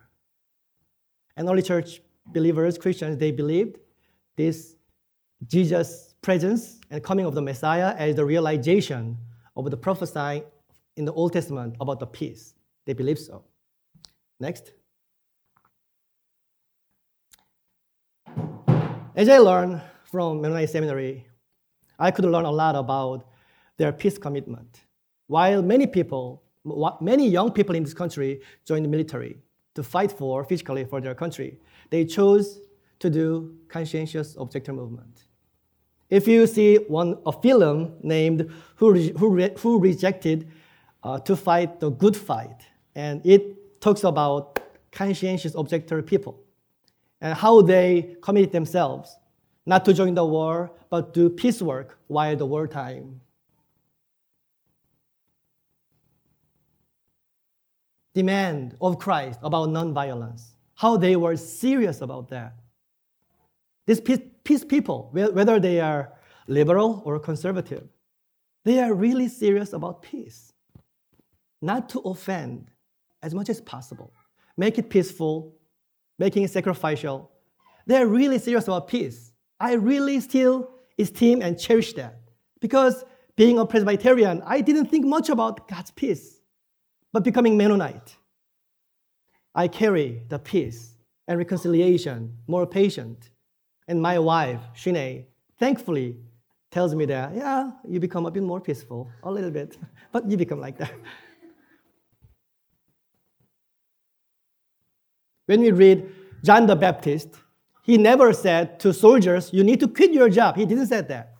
And 1.36 1.48
early 1.48 1.62
church 1.62 2.02
believers, 2.26 2.76
Christians, 2.76 3.16
they 3.16 3.30
believed 3.30 3.78
this 4.36 4.74
Jesus' 5.46 6.14
presence 6.20 6.80
and 6.90 7.02
coming 7.02 7.26
of 7.26 7.34
the 7.34 7.42
Messiah 7.42 7.94
as 7.96 8.16
the 8.16 8.24
realization 8.24 9.16
of 9.56 9.70
the 9.70 9.76
prophesying 9.76 10.42
in 10.96 11.04
the 11.04 11.12
Old 11.12 11.32
Testament 11.32 11.76
about 11.80 12.00
the 12.00 12.06
peace. 12.06 12.54
They 12.86 12.92
believe 12.92 13.18
so. 13.18 13.44
Next. 14.40 14.72
As 19.14 19.28
I 19.28 19.38
learned 19.38 19.80
from 20.10 20.40
Mennonite 20.40 20.70
Seminary, 20.70 21.26
I 21.98 22.10
could 22.10 22.24
learn 22.24 22.46
a 22.46 22.50
lot 22.50 22.74
about 22.74 23.28
their 23.76 23.92
peace 23.92 24.16
commitment. 24.16 24.80
While 25.26 25.62
many 25.62 25.86
people, 25.86 26.42
many 27.00 27.28
young 27.28 27.52
people 27.52 27.74
in 27.74 27.84
this 27.84 27.94
country 27.94 28.40
joined 28.64 28.84
the 28.84 28.88
military 28.88 29.36
to 29.74 29.82
fight 29.82 30.10
for 30.10 30.44
physically 30.44 30.84
for 30.84 31.00
their 31.00 31.14
country, 31.14 31.58
they 31.90 32.04
chose 32.04 32.60
to 33.00 33.10
do 33.10 33.54
conscientious 33.68 34.34
objector 34.38 34.72
movement. 34.72 35.24
If 36.08 36.26
you 36.26 36.46
see 36.46 36.76
one 36.76 37.18
a 37.26 37.32
film 37.32 37.96
named 38.02 38.50
"Who, 38.76 38.92
Re- 38.92 39.12
Who, 39.18 39.28
Re- 39.28 39.54
Who 39.58 39.78
Rejected 39.78 40.50
uh, 41.02 41.18
to 41.20 41.36
Fight 41.36 41.80
the 41.80 41.90
Good 41.90 42.16
Fight," 42.16 42.62
and 42.94 43.24
it 43.26 43.80
talks 43.80 44.04
about 44.04 44.58
conscientious 44.90 45.54
objector 45.54 46.02
people 46.02 46.40
and 47.20 47.36
how 47.36 47.60
they 47.60 48.16
committed 48.22 48.52
themselves 48.52 49.14
not 49.68 49.84
to 49.84 49.92
join 49.92 50.14
the 50.14 50.24
war, 50.24 50.70
but 50.88 51.12
do 51.12 51.28
peace 51.28 51.60
work 51.60 51.98
while 52.06 52.34
the 52.34 52.46
wartime. 52.46 53.20
Demand 58.14 58.74
of 58.80 58.98
Christ 58.98 59.38
about 59.42 59.68
nonviolence, 59.68 60.54
how 60.74 60.96
they 60.96 61.16
were 61.16 61.36
serious 61.36 62.00
about 62.00 62.30
that. 62.30 62.54
These 63.86 64.00
peace, 64.00 64.20
peace 64.42 64.64
people, 64.64 65.10
whether 65.12 65.60
they 65.60 65.80
are 65.80 66.14
liberal 66.46 67.02
or 67.04 67.18
conservative, 67.20 67.86
they 68.64 68.80
are 68.80 68.94
really 68.94 69.28
serious 69.28 69.74
about 69.74 70.00
peace. 70.00 70.54
Not 71.60 71.90
to 71.90 72.00
offend 72.00 72.70
as 73.22 73.34
much 73.34 73.50
as 73.50 73.60
possible, 73.60 74.14
make 74.56 74.78
it 74.78 74.88
peaceful, 74.88 75.54
making 76.18 76.44
it 76.44 76.50
sacrificial. 76.50 77.30
They're 77.86 78.06
really 78.06 78.38
serious 78.38 78.64
about 78.64 78.88
peace. 78.88 79.27
I 79.60 79.74
really 79.74 80.20
still 80.20 80.70
esteem 80.98 81.42
and 81.42 81.58
cherish 81.58 81.92
that. 81.94 82.20
Because 82.60 83.04
being 83.36 83.58
a 83.58 83.66
Presbyterian, 83.66 84.42
I 84.44 84.60
didn't 84.60 84.86
think 84.86 85.04
much 85.06 85.28
about 85.28 85.68
God's 85.68 85.90
peace. 85.90 86.40
But 87.12 87.24
becoming 87.24 87.56
Mennonite, 87.56 88.16
I 89.54 89.68
carry 89.68 90.22
the 90.28 90.38
peace 90.38 90.96
and 91.26 91.38
reconciliation, 91.38 92.36
more 92.46 92.66
patient. 92.66 93.30
And 93.86 94.02
my 94.02 94.18
wife, 94.18 94.60
Shine, 94.74 95.24
thankfully 95.58 96.16
tells 96.70 96.94
me 96.94 97.06
that, 97.06 97.34
yeah, 97.34 97.70
you 97.88 97.98
become 97.98 98.26
a 98.26 98.30
bit 98.30 98.42
more 98.42 98.60
peaceful, 98.60 99.10
a 99.22 99.30
little 99.30 99.50
bit, 99.50 99.78
but 100.12 100.30
you 100.30 100.36
become 100.36 100.60
like 100.60 100.76
that. 100.78 100.92
When 105.46 105.62
we 105.62 105.70
read 105.70 106.12
John 106.44 106.66
the 106.66 106.76
Baptist, 106.76 107.28
he 107.88 107.96
never 107.96 108.34
said 108.34 108.78
to 108.80 108.92
soldiers, 108.92 109.48
you 109.50 109.64
need 109.64 109.80
to 109.80 109.88
quit 109.88 110.12
your 110.12 110.28
job. 110.28 110.56
He 110.56 110.66
didn't 110.66 110.88
say 110.88 111.00
that. 111.00 111.32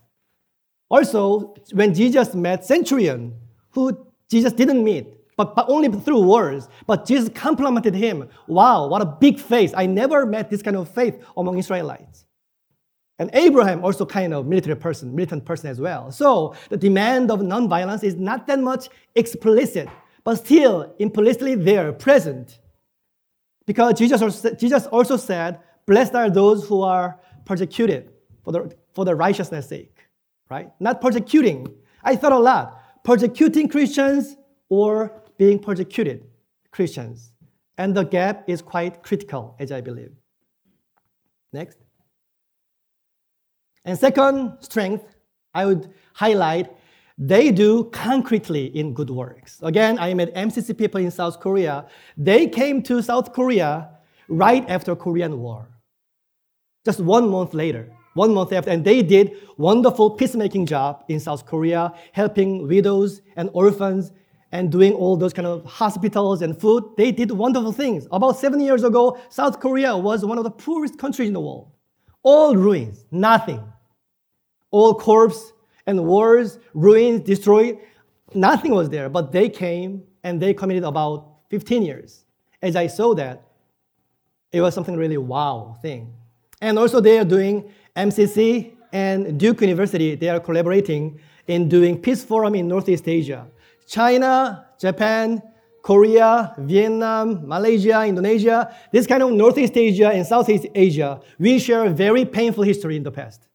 Also, 0.89 1.53
when 1.73 1.93
Jesus 1.93 2.33
met 2.33 2.65
centurion, 2.65 3.35
who 3.69 4.07
Jesus 4.31 4.51
didn't 4.53 4.83
meet, 4.83 5.05
but, 5.37 5.55
but 5.55 5.69
only 5.69 5.89
through 5.89 6.23
words, 6.23 6.67
but 6.87 7.05
Jesus 7.05 7.29
complimented 7.29 7.93
him. 7.93 8.27
Wow, 8.47 8.87
what 8.87 8.99
a 8.99 9.05
big 9.05 9.39
faith. 9.39 9.75
I 9.77 9.85
never 9.85 10.25
met 10.25 10.49
this 10.49 10.63
kind 10.63 10.75
of 10.75 10.89
faith 10.89 11.23
among 11.37 11.59
Israelites. 11.59 12.25
And 13.19 13.29
Abraham 13.33 13.85
also 13.85 14.03
kind 14.07 14.33
of 14.33 14.47
military 14.47 14.75
person, 14.75 15.13
militant 15.13 15.45
person 15.45 15.69
as 15.69 15.79
well. 15.79 16.11
So 16.11 16.55
the 16.69 16.77
demand 16.77 17.29
of 17.29 17.41
nonviolence 17.41 18.03
is 18.03 18.15
not 18.15 18.47
that 18.47 18.59
much 18.59 18.89
explicit, 19.13 19.87
but 20.23 20.37
still 20.37 20.95
implicitly 20.97 21.53
there, 21.53 21.93
present. 21.93 22.57
Because 23.67 23.99
Jesus 23.99 24.19
also, 24.23 24.55
Jesus 24.55 24.87
also 24.87 25.15
said, 25.15 25.59
Blessed 25.89 26.13
are 26.13 26.29
those 26.29 26.67
who 26.67 26.83
are 26.83 27.19
persecuted 27.45 28.11
for 28.43 28.51
the, 28.51 28.75
for 28.93 29.05
the 29.05 29.15
righteousness' 29.15 29.67
sake, 29.67 29.97
right? 30.47 30.69
Not 30.79 31.01
persecuting. 31.01 31.65
I 32.03 32.15
thought 32.15 32.31
a 32.31 32.37
lot. 32.37 32.79
Persecuting 33.03 33.67
Christians 33.67 34.37
or 34.69 35.23
being 35.39 35.57
persecuted 35.57 36.27
Christians. 36.69 37.31
And 37.79 37.97
the 37.97 38.03
gap 38.03 38.43
is 38.47 38.61
quite 38.61 39.01
critical, 39.01 39.55
as 39.57 39.71
I 39.71 39.81
believe. 39.81 40.11
Next. 41.51 41.79
And 43.83 43.97
second 43.97 44.57
strength, 44.59 45.15
I 45.55 45.65
would 45.65 45.91
highlight 46.13 46.69
they 47.17 47.51
do 47.51 47.85
concretely 47.85 48.67
in 48.77 48.93
good 48.93 49.09
works. 49.09 49.59
Again, 49.63 49.97
I 49.97 50.13
met 50.13 50.35
MCC 50.35 50.77
people 50.77 51.01
in 51.01 51.09
South 51.09 51.39
Korea. 51.39 51.87
They 52.15 52.45
came 52.45 52.83
to 52.83 53.01
South 53.01 53.33
Korea 53.33 53.89
right 54.27 54.69
after 54.69 54.95
Korean 54.95 55.39
War 55.39 55.67
just 56.89 56.99
one 57.01 57.29
month 57.29 57.53
later, 57.53 57.87
one 58.15 58.33
month 58.33 58.51
after, 58.51 58.71
and 58.71 58.83
they 58.83 59.03
did 59.03 59.37
wonderful 59.57 60.09
peacemaking 60.09 60.65
job 60.65 61.03
in 61.07 61.19
South 61.19 61.45
Korea, 61.45 61.93
helping 62.13 62.67
widows 62.67 63.21
and 63.35 63.47
orphans 63.53 64.11
and 64.51 64.71
doing 64.71 64.93
all 64.93 65.15
those 65.15 65.31
kind 65.31 65.47
of 65.47 65.63
hospitals 65.65 66.41
and 66.41 66.59
food. 66.59 66.83
They 66.97 67.11
did 67.11 67.29
wonderful 67.29 67.71
things. 67.71 68.07
About 68.11 68.39
seven 68.39 68.59
years 68.59 68.83
ago, 68.83 69.19
South 69.29 69.59
Korea 69.59 69.95
was 69.95 70.25
one 70.25 70.39
of 70.39 70.43
the 70.43 70.49
poorest 70.49 70.97
countries 70.97 71.27
in 71.27 71.35
the 71.35 71.39
world. 71.39 71.69
All 72.23 72.55
ruins, 72.55 73.05
nothing. 73.11 73.61
All 74.71 74.95
corpse 74.95 75.53
and 75.85 76.03
wars, 76.05 76.57
ruins, 76.73 77.21
destroyed. 77.21 77.77
Nothing 78.33 78.71
was 78.71 78.89
there, 78.89 79.09
but 79.09 79.31
they 79.31 79.47
came 79.47 80.01
and 80.23 80.41
they 80.41 80.55
committed 80.55 80.85
about 80.85 81.35
15 81.51 81.83
years. 81.83 82.25
As 82.63 82.75
I 82.75 82.87
saw 82.87 83.13
that, 83.13 83.43
it 84.51 84.61
was 84.61 84.73
something 84.73 84.97
really 84.97 85.19
wow 85.19 85.77
thing. 85.83 86.15
And 86.61 86.77
also 86.77 86.99
they 86.99 87.17
are 87.19 87.25
doing 87.25 87.71
MCC 87.95 88.75
and 88.91 89.39
Duke 89.39 89.61
University, 89.61 90.15
they 90.15 90.29
are 90.29 90.39
collaborating 90.39 91.19
in 91.47 91.69
doing 91.69 91.99
peace 91.99 92.23
forum 92.23 92.55
in 92.55 92.67
Northeast 92.67 93.07
Asia. 93.07 93.47
China, 93.87 94.67
Japan, 94.79 95.41
Korea, 95.81 96.53
Vietnam, 96.59 97.47
Malaysia, 97.47 98.03
Indonesia, 98.05 98.75
this 98.91 99.07
kind 99.07 99.23
of 99.23 99.31
Northeast 99.31 99.75
Asia 99.75 100.09
and 100.09 100.25
Southeast 100.25 100.67
Asia, 100.75 101.19
we 101.39 101.57
share 101.59 101.85
a 101.85 101.89
very 101.89 102.25
painful 102.25 102.63
history 102.63 102.95
in 102.95 103.03
the 103.03 103.11
past. 103.11 103.47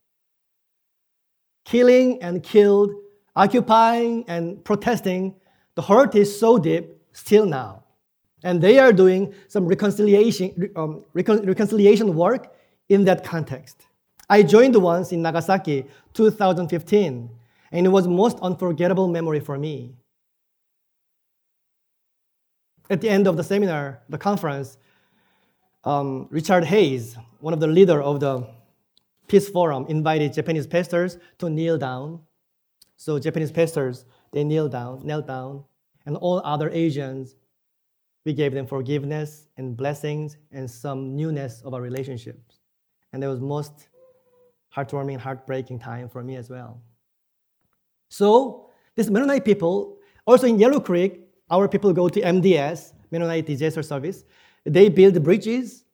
Killing 1.65 2.23
and 2.23 2.43
killed, 2.43 2.91
occupying 3.37 4.25
and 4.29 4.65
protesting, 4.65 5.35
the 5.75 5.83
hurt 5.83 6.15
is 6.15 6.39
so 6.39 6.59
deep 6.59 6.91
still 7.13 7.47
now. 7.47 7.85
And 8.43 8.61
they 8.61 8.79
are 8.79 8.93
doing 8.93 9.35
some 9.49 9.67
reconciliation, 9.67 10.71
um, 10.77 11.05
recon- 11.15 11.47
reconciliation 11.47 12.15
work 12.15 12.55
in 12.89 13.05
that 13.05 13.25
context. 13.25 13.87
I 14.29 14.43
joined 14.43 14.75
once 14.77 15.13
in 15.13 15.23
Nagasaki 15.23 15.87
2015, 16.15 17.31
and 17.73 17.87
it 17.87 17.89
was 17.91 18.07
most 18.09 18.39
unforgettable 18.41 19.09
memory 19.09 19.41
for 19.41 19.59
me. 19.59 19.95
At 22.91 23.01
the 23.01 23.09
end 23.09 23.27
of 23.27 23.37
the 23.37 23.45
seminar, 23.45 24.01
the 24.09 24.19
conference, 24.19 24.79
um, 25.85 26.29
Richard 26.31 26.65
Hays, 26.65 27.17
one 27.41 27.53
of 27.53 27.61
the 27.61 27.67
leader 27.67 28.03
of 28.03 28.21
the 28.21 28.47
Peace 29.27 29.49
Forum, 29.49 29.87
invited 29.89 30.33
Japanese 30.33 30.67
pastors 30.67 31.19
to 31.39 31.49
kneel 31.51 31.79
down. 31.79 32.21
So 32.97 33.19
Japanese 33.19 33.51
pastors, 33.51 34.05
they 34.33 34.45
kneel 34.45 34.69
down, 34.69 35.05
knelt 35.05 35.27
down, 35.27 35.65
and 36.07 36.17
all 36.17 36.41
other 36.45 36.71
Asians, 36.71 37.37
we 38.25 38.33
gave 38.33 38.53
them 38.55 38.67
forgiveness 38.67 39.47
and 39.57 39.77
blessings 39.77 40.37
and 40.51 40.71
some 40.71 41.15
newness 41.15 41.61
of 41.63 41.75
our 41.75 41.83
relationships 41.83 42.54
and 43.15 43.23
it 43.23 43.29
was 43.29 43.41
most 43.41 43.89
heartwarming, 44.77 45.13
and 45.13 45.21
heartbreaking 45.21 45.79
time 45.79 46.09
for 46.09 46.23
me 46.25 46.35
as 46.35 46.51
well. 46.51 46.83
So, 48.09 48.71
these 48.97 49.09
Mennonite 49.09 49.45
people, 49.45 49.99
also 50.27 50.49
in 50.49 50.59
Yellow 50.59 50.81
Creek, 50.81 51.21
our 51.49 51.69
people 51.69 51.93
go 51.93 52.09
to 52.09 52.21
MDS, 52.21 52.93
Mennonite 53.13 53.47
Disaster 53.47 53.83
Service. 53.83 54.25
They 54.65 54.89
build 54.89 55.23
bridges. 55.23 55.85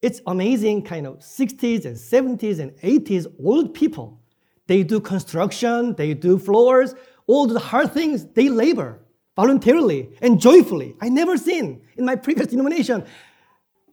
It's 0.00 0.22
amazing, 0.26 0.84
kind 0.84 1.06
of 1.06 1.18
60s 1.18 1.84
and 1.84 1.96
70s 1.96 2.60
and 2.60 2.70
80s 2.78 3.26
old 3.44 3.74
people. 3.74 4.20
They 4.66 4.82
do 4.82 5.00
construction, 5.00 5.94
they 5.94 6.14
do 6.14 6.38
floors, 6.38 6.94
all 7.26 7.46
the 7.46 7.58
hard 7.58 7.92
things, 7.92 8.24
they 8.24 8.48
labor 8.48 9.00
voluntarily 9.36 10.10
and 10.22 10.40
joyfully. 10.40 10.96
I 11.02 11.10
never 11.10 11.36
seen 11.36 11.82
in 11.96 12.04
my 12.06 12.16
previous 12.16 12.46
denomination 12.46 13.04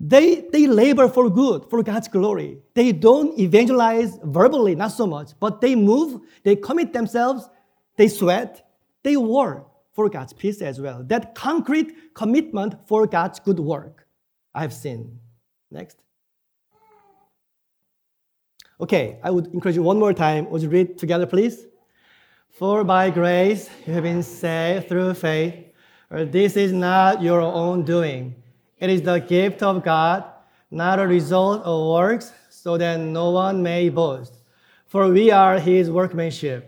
they, 0.04 0.48
they 0.52 0.66
labor 0.66 1.08
for 1.08 1.30
good, 1.30 1.70
for 1.70 1.84
God's 1.84 2.08
glory. 2.08 2.58
They 2.74 2.92
don't 2.92 3.38
evangelize 3.40 4.18
verbally, 4.24 4.74
not 4.74 4.94
so 4.94 5.06
much, 5.06 5.34
but 5.40 5.62
they 5.62 5.76
move, 5.76 6.22
they 6.42 6.56
commit 6.56 6.92
themselves, 6.92 7.48
they 7.98 8.08
sweat, 8.08 8.68
they 9.04 9.16
work 9.16 9.68
for 9.94 10.10
God's 10.10 10.34
peace 10.34 10.60
as 10.64 10.82
well. 10.82 11.04
That 11.04 11.36
concrete 11.36 12.16
commitment 12.16 12.88
for 12.88 13.06
God's 13.06 13.40
good 13.40 13.60
work 13.60 14.08
I've 14.56 14.74
seen. 14.74 15.20
Next. 15.70 15.98
Okay, 18.80 19.20
I 19.24 19.30
would 19.30 19.54
encourage 19.54 19.76
you 19.76 19.84
one 19.84 20.00
more 20.00 20.14
time. 20.14 20.50
Would 20.50 20.64
you 20.64 20.70
read 20.70 20.98
together, 20.98 21.28
please? 21.28 21.68
For 22.50 22.84
by 22.84 23.12
grace 23.12 23.70
you 23.86 23.94
have 23.94 24.04
been 24.04 24.24
saved 24.24 24.90
through 24.90 25.14
faith. 25.14 25.54
This 26.10 26.58
is 26.58 26.72
not 26.72 27.22
your 27.22 27.42
own 27.42 27.86
doing. 27.86 28.41
It 28.82 28.90
is 28.90 29.04
the 29.04 29.20
gift 29.20 29.64
of 29.64 29.84
God, 29.84 30.26
not 30.72 31.00
a 31.00 31.06
result 31.06 31.62
of 31.64 31.94
works, 31.94 32.34
so 32.50 32.78
that 32.78 33.00
no 33.00 33.30
one 33.30 33.62
may 33.62 33.90
boast. 33.90 34.34
For 34.88 35.08
we 35.08 35.30
are 35.32 35.60
his 35.60 35.90
workmanship, 35.90 36.68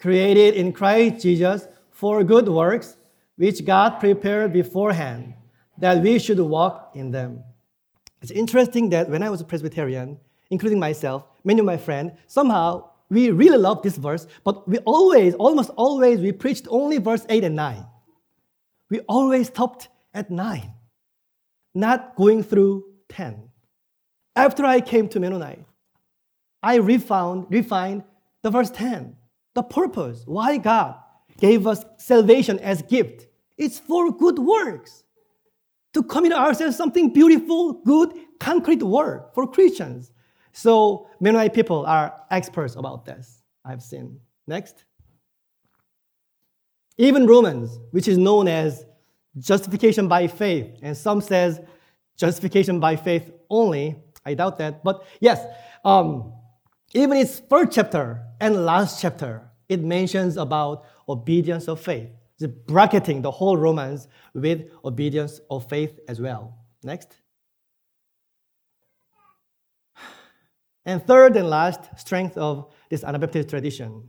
created 0.00 0.54
in 0.54 0.72
Christ 0.72 1.22
Jesus 1.22 1.68
for 1.90 2.24
good 2.24 2.48
works, 2.48 2.96
which 3.36 3.64
God 3.64 4.00
prepared 4.00 4.52
beforehand, 4.52 5.34
that 5.78 6.02
we 6.02 6.18
should 6.18 6.40
walk 6.40 6.90
in 6.94 7.12
them. 7.12 7.44
It's 8.20 8.32
interesting 8.32 8.90
that 8.90 9.08
when 9.08 9.22
I 9.22 9.30
was 9.30 9.40
a 9.40 9.44
Presbyterian, 9.44 10.18
including 10.50 10.80
myself, 10.80 11.24
many 11.44 11.60
of 11.60 11.66
my 11.66 11.76
friends, 11.76 12.12
somehow 12.26 12.90
we 13.08 13.30
really 13.30 13.56
love 13.56 13.82
this 13.82 13.96
verse, 13.96 14.26
but 14.42 14.68
we 14.68 14.78
always, 14.78 15.34
almost 15.34 15.70
always, 15.76 16.18
we 16.18 16.32
preached 16.32 16.66
only 16.68 16.98
verse 16.98 17.24
8 17.28 17.44
and 17.44 17.54
9. 17.54 17.86
We 18.90 19.00
always 19.08 19.46
stopped 19.46 19.88
at 20.12 20.30
9, 20.30 20.72
not 21.74 22.16
going 22.16 22.42
through 22.42 22.84
10. 23.08 23.48
After 24.36 24.64
I 24.64 24.80
came 24.80 25.08
to 25.08 25.20
Mennonite, 25.20 25.64
I 26.62 26.76
refound, 26.76 27.46
refined 27.50 28.04
the 28.42 28.50
verse 28.50 28.70
10, 28.70 29.16
the 29.54 29.62
purpose, 29.62 30.22
why 30.26 30.56
God 30.58 30.96
gave 31.38 31.66
us 31.66 31.84
salvation 31.98 32.58
as 32.60 32.82
gift. 32.82 33.26
It's 33.58 33.78
for 33.78 34.10
good 34.10 34.38
works. 34.38 35.04
To 35.94 36.02
commit 36.02 36.32
ourselves 36.32 36.76
something 36.76 37.12
beautiful, 37.12 37.74
good, 37.84 38.14
concrete 38.40 38.82
work 38.82 39.34
for 39.34 39.46
Christians. 39.46 40.10
So 40.52 41.08
Mennonite 41.20 41.52
people 41.52 41.84
are 41.84 42.14
experts 42.30 42.76
about 42.76 43.04
this. 43.04 43.42
I've 43.64 43.82
seen. 43.82 44.18
Next. 44.46 44.84
Even 46.98 47.26
Romans, 47.26 47.78
which 47.90 48.08
is 48.08 48.18
known 48.18 48.48
as 48.48 48.84
justification 49.38 50.08
by 50.08 50.26
faith, 50.26 50.78
and 50.82 50.96
some 50.96 51.20
says 51.20 51.60
justification 52.16 52.80
by 52.80 52.96
faith 52.96 53.30
only. 53.48 53.96
I 54.24 54.34
doubt 54.34 54.58
that, 54.58 54.84
but 54.84 55.04
yes, 55.20 55.44
um, 55.84 56.32
even 56.94 57.16
its 57.16 57.40
first 57.48 57.72
chapter 57.72 58.22
and 58.40 58.64
last 58.64 59.00
chapter, 59.00 59.50
it 59.68 59.82
mentions 59.82 60.36
about 60.36 60.84
obedience 61.08 61.66
of 61.68 61.80
faith. 61.80 62.08
It's 62.38 62.52
bracketing 62.66 63.22
the 63.22 63.30
whole 63.30 63.56
Romans 63.56 64.08
with 64.34 64.70
obedience 64.84 65.40
of 65.50 65.68
faith 65.68 65.98
as 66.08 66.20
well. 66.20 66.58
Next. 66.82 67.16
And 70.84 71.04
third 71.06 71.36
and 71.36 71.48
last, 71.48 71.80
strength 71.96 72.36
of 72.36 72.72
this 72.90 73.04
Anabaptist 73.04 73.48
tradition. 73.48 74.08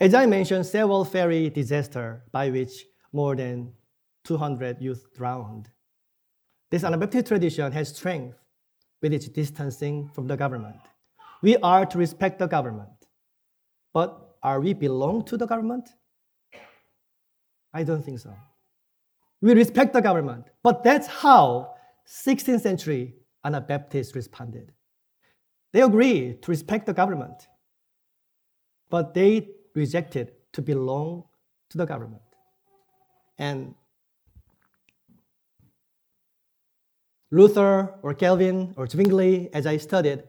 As 0.00 0.14
I 0.14 0.26
mentioned, 0.26 0.64
Sewol 0.64 1.08
ferry 1.08 1.48
disaster 1.48 2.24
by 2.32 2.50
which 2.50 2.86
more 3.12 3.36
than 3.36 3.72
200 4.24 4.80
youth 4.80 5.06
drowned. 5.16 5.70
This 6.70 6.84
Anabaptist 6.84 7.26
tradition 7.26 7.72
has 7.72 7.88
strength 7.94 8.36
with 9.00 9.12
its 9.12 9.28
distancing 9.28 10.08
from 10.08 10.26
the 10.26 10.36
government. 10.36 10.76
We 11.42 11.56
are 11.58 11.84
to 11.86 11.98
respect 11.98 12.38
the 12.38 12.46
government, 12.46 13.06
but 13.92 14.36
are 14.42 14.60
we 14.60 14.72
belong 14.72 15.24
to 15.26 15.36
the 15.36 15.46
government? 15.46 15.88
I 17.74 17.82
don't 17.82 18.04
think 18.04 18.20
so. 18.20 18.34
We 19.40 19.54
respect 19.54 19.92
the 19.92 20.00
government, 20.00 20.46
but 20.62 20.84
that's 20.84 21.06
how 21.08 21.74
16th 22.06 22.60
century 22.60 23.14
Anabaptists 23.44 24.14
responded. 24.14 24.72
They 25.72 25.82
agreed 25.82 26.42
to 26.42 26.50
respect 26.50 26.86
the 26.86 26.92
government, 26.92 27.48
but 28.88 29.14
they 29.14 29.48
rejected 29.74 30.32
to 30.52 30.62
belong 30.62 31.24
to 31.70 31.78
the 31.78 31.86
government. 31.86 32.22
And 33.38 33.74
Luther 37.32 37.94
or 38.02 38.12
Calvin 38.12 38.74
or 38.76 38.86
Zwingli, 38.86 39.48
as 39.54 39.66
I 39.66 39.78
studied, 39.78 40.22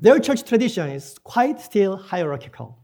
their 0.00 0.18
church 0.18 0.44
tradition 0.44 0.88
is 0.88 1.18
quite 1.22 1.60
still 1.60 1.96
hierarchical. 1.96 2.78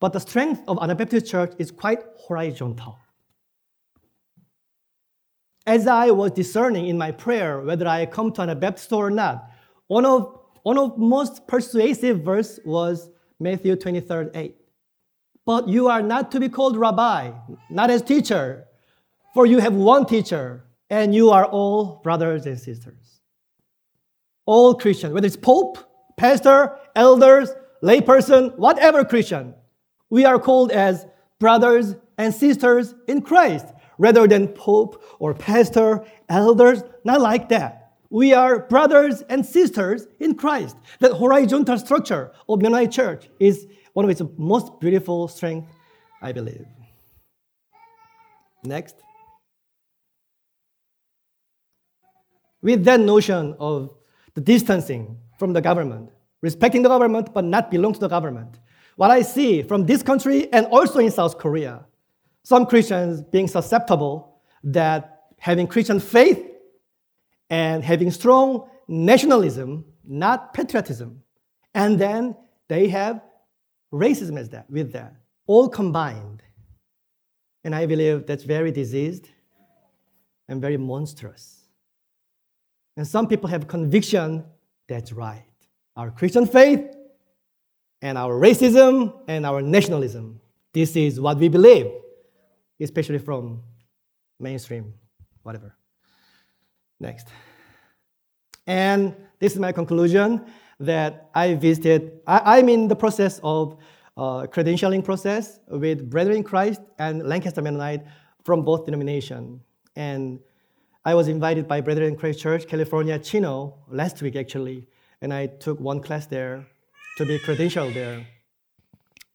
But 0.00 0.12
the 0.12 0.20
strength 0.20 0.62
of 0.68 0.78
Anabaptist 0.80 1.26
church 1.26 1.52
is 1.58 1.72
quite 1.72 2.00
horizontal. 2.16 2.98
As 5.66 5.88
I 5.88 6.12
was 6.12 6.30
discerning 6.30 6.86
in 6.86 6.96
my 6.96 7.10
prayer 7.10 7.60
whether 7.60 7.88
I 7.88 8.06
come 8.06 8.30
to 8.34 8.42
Anabaptist 8.42 8.92
or 8.92 9.10
not, 9.10 9.50
one 9.88 10.06
of, 10.06 10.38
one 10.62 10.78
of 10.78 10.96
most 10.96 11.48
persuasive 11.48 12.20
verse 12.20 12.60
was 12.64 13.10
Matthew 13.40 13.74
23, 13.74 14.26
8. 14.32 14.56
But 15.44 15.68
you 15.68 15.88
are 15.88 16.02
not 16.02 16.30
to 16.32 16.40
be 16.40 16.48
called 16.48 16.76
rabbi, 16.76 17.32
not 17.68 17.90
as 17.90 18.02
teacher, 18.02 18.68
for 19.34 19.44
you 19.44 19.58
have 19.58 19.74
one 19.74 20.06
teacher, 20.06 20.65
and 20.90 21.14
you 21.14 21.30
are 21.30 21.44
all 21.44 22.00
brothers 22.02 22.46
and 22.46 22.58
sisters. 22.58 23.20
All 24.44 24.74
Christians, 24.74 25.12
whether 25.12 25.26
it's 25.26 25.36
pope, 25.36 25.78
pastor, 26.16 26.78
elders, 26.94 27.50
layperson, 27.82 28.56
whatever 28.56 29.04
Christian, 29.04 29.54
we 30.10 30.24
are 30.24 30.38
called 30.38 30.70
as 30.70 31.06
brothers 31.40 31.96
and 32.18 32.32
sisters 32.32 32.94
in 33.08 33.22
Christ 33.22 33.66
rather 33.98 34.26
than 34.26 34.48
pope 34.48 35.02
or 35.18 35.34
pastor, 35.34 36.04
elders, 36.28 36.82
not 37.04 37.20
like 37.20 37.48
that. 37.48 37.94
We 38.10 38.34
are 38.34 38.60
brothers 38.60 39.22
and 39.22 39.44
sisters 39.44 40.06
in 40.20 40.36
Christ. 40.36 40.76
That 41.00 41.12
horizontal 41.12 41.78
structure 41.78 42.32
of 42.48 42.62
Mennonite 42.62 42.92
Church 42.92 43.28
is 43.40 43.66
one 43.94 44.04
of 44.04 44.10
its 44.10 44.22
most 44.36 44.78
beautiful 44.78 45.26
strengths, 45.26 45.72
I 46.22 46.32
believe. 46.32 46.66
Next. 48.62 48.96
With 52.66 52.84
that 52.86 52.98
notion 52.98 53.54
of 53.60 53.94
the 54.34 54.40
distancing 54.40 55.16
from 55.38 55.52
the 55.52 55.60
government, 55.60 56.10
respecting 56.42 56.82
the 56.82 56.88
government 56.88 57.32
but 57.32 57.44
not 57.44 57.70
belong 57.70 57.92
to 57.92 58.00
the 58.00 58.08
government, 58.08 58.58
what 58.96 59.08
I 59.08 59.22
see 59.22 59.62
from 59.62 59.86
this 59.86 60.02
country 60.02 60.52
and 60.52 60.66
also 60.66 60.98
in 60.98 61.12
South 61.12 61.38
Korea, 61.38 61.86
some 62.42 62.66
Christians 62.66 63.22
being 63.22 63.46
susceptible 63.46 64.40
that 64.64 65.26
having 65.38 65.68
Christian 65.68 66.00
faith 66.00 66.44
and 67.50 67.84
having 67.84 68.10
strong 68.10 68.68
nationalism, 68.88 69.84
not 70.04 70.52
patriotism. 70.52 71.22
And 71.72 72.00
then 72.00 72.34
they 72.66 72.88
have 72.88 73.20
racism 73.92 74.36
as 74.36 74.48
that, 74.48 74.68
with 74.68 74.90
that, 74.90 75.14
all 75.46 75.68
combined. 75.68 76.42
And 77.62 77.76
I 77.76 77.86
believe 77.86 78.26
that's 78.26 78.42
very 78.42 78.72
diseased 78.72 79.28
and 80.48 80.60
very 80.60 80.76
monstrous. 80.76 81.55
And 82.96 83.06
some 83.06 83.26
people 83.26 83.48
have 83.48 83.68
conviction 83.68 84.44
that's 84.88 85.12
right. 85.12 85.44
Our 85.96 86.10
Christian 86.10 86.46
faith 86.46 86.94
and 88.02 88.16
our 88.16 88.32
racism 88.32 89.20
and 89.28 89.44
our 89.44 89.62
nationalism. 89.62 90.40
This 90.72 90.96
is 90.96 91.20
what 91.20 91.38
we 91.38 91.48
believe, 91.48 91.90
especially 92.80 93.18
from 93.18 93.62
mainstream, 94.38 94.94
whatever. 95.42 95.76
Next. 97.00 97.28
And 98.66 99.14
this 99.38 99.52
is 99.52 99.58
my 99.58 99.72
conclusion 99.72 100.44
that 100.80 101.30
I 101.34 101.54
visited, 101.54 102.20
I, 102.26 102.58
am 102.58 102.68
in 102.68 102.88
the 102.88 102.96
process 102.96 103.40
of 103.42 103.78
uh, 104.16 104.46
credentialing 104.46 105.04
process 105.04 105.60
with 105.68 106.08
Brethren 106.10 106.38
in 106.38 106.42
Christ 106.42 106.80
and 106.98 107.26
Lancaster 107.26 107.62
Mennonite 107.62 108.04
from 108.44 108.62
both 108.62 108.84
denomination. 108.84 109.60
And 109.94 110.40
I 111.06 111.14
was 111.14 111.28
invited 111.28 111.68
by 111.68 111.80
Brethren 111.82 112.16
Christ 112.16 112.40
Church, 112.40 112.66
California, 112.66 113.16
Chino, 113.20 113.76
last 113.88 114.20
week 114.22 114.34
actually, 114.34 114.88
and 115.20 115.32
I 115.32 115.46
took 115.46 115.78
one 115.78 116.00
class 116.00 116.26
there 116.26 116.66
to 117.16 117.24
be 117.24 117.38
credentialed 117.38 117.94
there. 117.94 118.26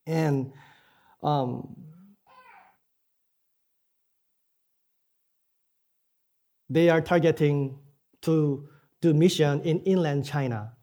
And 0.06 0.52
um, 1.24 1.74
they 6.70 6.90
are 6.90 7.00
targeting 7.00 7.80
to 8.24 8.68
do 9.00 9.14
mission 9.14 9.62
in 9.62 9.80
inland 9.84 10.26
China. 10.26 10.74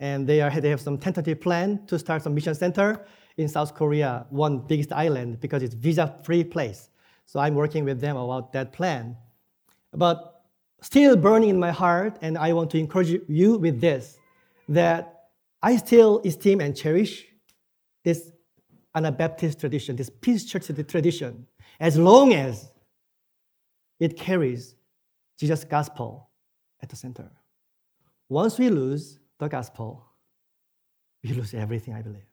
And 0.00 0.26
they, 0.26 0.40
are, 0.40 0.50
they 0.50 0.70
have 0.70 0.80
some 0.80 0.98
tentative 0.98 1.40
plan 1.40 1.86
to 1.86 1.96
start 1.96 2.22
some 2.22 2.34
mission 2.34 2.56
center 2.56 3.06
in 3.36 3.46
South 3.46 3.72
Korea, 3.72 4.26
one 4.30 4.58
biggest 4.66 4.92
island, 4.92 5.38
because 5.38 5.62
it's 5.62 5.74
visa-free 5.74 6.42
place. 6.42 6.90
So 7.24 7.38
I'm 7.38 7.54
working 7.54 7.84
with 7.84 8.00
them 8.00 8.16
about 8.16 8.52
that 8.54 8.72
plan. 8.72 9.16
But 9.96 10.33
still 10.84 11.16
burning 11.16 11.48
in 11.48 11.58
my 11.58 11.72
heart, 11.72 12.18
and 12.20 12.36
I 12.38 12.52
want 12.52 12.70
to 12.72 12.78
encourage 12.78 13.20
you 13.28 13.58
with 13.58 13.80
this, 13.80 14.18
that 14.68 15.24
I 15.62 15.76
still 15.76 16.20
esteem 16.24 16.60
and 16.60 16.76
cherish 16.76 17.26
this 18.04 18.30
Anabaptist 18.94 19.58
tradition, 19.58 19.96
this 19.96 20.10
peace 20.10 20.44
church 20.44 20.66
tradition, 20.88 21.46
as 21.80 21.98
long 21.98 22.32
as 22.32 22.72
it 23.98 24.16
carries 24.16 24.76
Jesus' 25.38 25.64
gospel 25.64 26.30
at 26.82 26.88
the 26.90 26.96
center. 26.96 27.30
Once 28.28 28.58
we 28.58 28.68
lose 28.68 29.18
the 29.38 29.48
gospel, 29.48 30.04
we 31.24 31.30
lose 31.32 31.54
everything, 31.54 31.94
I 31.94 32.02
believe. 32.02 32.28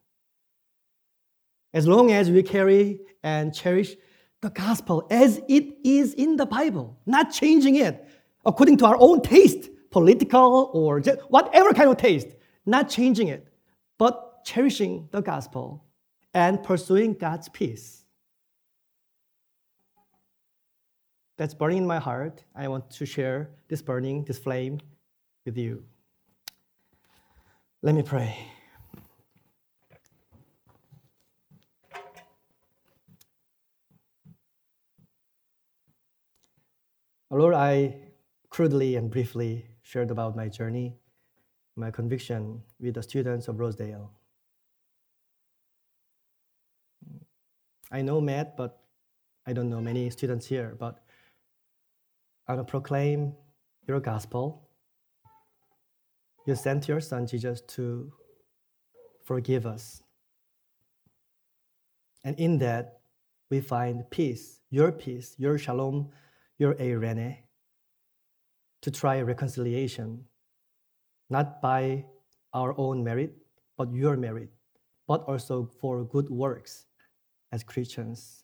as 1.74 1.88
long 1.88 2.12
as 2.12 2.30
we 2.30 2.44
carry 2.44 3.00
and 3.24 3.54
cherish 3.54 3.96
the 4.42 4.50
gospel 4.50 5.08
as 5.10 5.42
it 5.48 5.78
is 5.84 6.14
in 6.16 6.36
the 6.36 6.46
Bible, 6.46 6.98
not 7.06 7.32
changing 7.32 7.76
it 7.76 8.08
according 8.46 8.78
to 8.78 8.86
our 8.86 8.98
own 9.00 9.22
taste, 9.22 9.70
political 9.90 10.70
or 10.74 11.00
whatever 11.30 11.74
kind 11.74 11.90
of 11.90 11.98
taste, 11.98 12.28
not 12.66 12.90
changing 12.90 13.28
it, 13.28 13.48
but 13.98 14.44
cherishing 14.46 15.08
the 15.12 15.22
gospel 15.22 15.86
and 16.34 16.64
pursuing 16.64 17.14
God's 17.14 17.50
peace. 17.50 18.04
That's 21.38 21.54
burning 21.54 21.80
in 21.80 21.88
my 21.88 22.00
heart. 22.00 22.44
I 22.56 22.68
want 22.68 22.90
to 22.92 23.06
share 23.06 23.50
this 23.68 23.82
burning, 23.82 24.24
this 24.26 24.38
flame 24.38 24.80
with 25.46 25.58
you. 25.58 25.84
Let 27.82 27.96
me 27.96 28.04
pray. 28.04 28.38
Lord, 37.32 37.54
I 37.54 37.96
crudely 38.52 38.96
and 38.96 39.10
briefly 39.10 39.66
shared 39.82 40.12
about 40.12 40.36
my 40.36 40.48
journey, 40.48 40.96
my 41.76 41.90
conviction 41.90 42.62
with 42.80 42.94
the 42.94 43.02
students 43.02 43.48
of 43.48 43.60
Rosedale. 43.60 44.12
I 47.92 48.04
know 48.04 48.22
Matt, 48.22 48.56
but 48.56 48.84
I 49.48 49.54
don't 49.54 49.70
know 49.70 49.82
many 49.82 50.10
students 50.12 50.46
here, 50.46 50.76
but 50.80 51.04
I 52.48 52.54
want 52.54 52.68
to 52.68 52.72
proclaim 52.72 53.34
your 53.88 54.00
gospel. 54.00 54.70
You 56.46 56.56
sent 56.56 56.88
your 56.88 57.02
son 57.02 57.26
Jesus 57.26 57.62
to 57.76 58.12
forgive 59.24 59.66
us. 59.66 60.04
And 62.24 62.38
in 62.38 62.60
that, 62.60 63.00
we 63.50 63.62
find 63.62 64.08
peace, 64.12 64.60
your 64.70 64.92
peace, 64.92 65.36
your 65.38 65.58
shalom 65.58 66.12
your 66.62 66.76
eirene, 66.76 67.38
to 68.82 68.92
try 68.92 69.22
reconciliation, 69.22 70.24
not 71.30 71.62
by 71.62 72.06
our 72.54 72.74
own 72.78 73.04
merit, 73.04 73.36
but 73.78 73.94
your 73.94 74.18
merit, 74.18 74.50
but 75.08 75.24
also 75.24 75.70
for 75.80 76.04
good 76.04 76.30
works 76.30 76.86
as 77.52 77.64
Christians. 77.64 78.44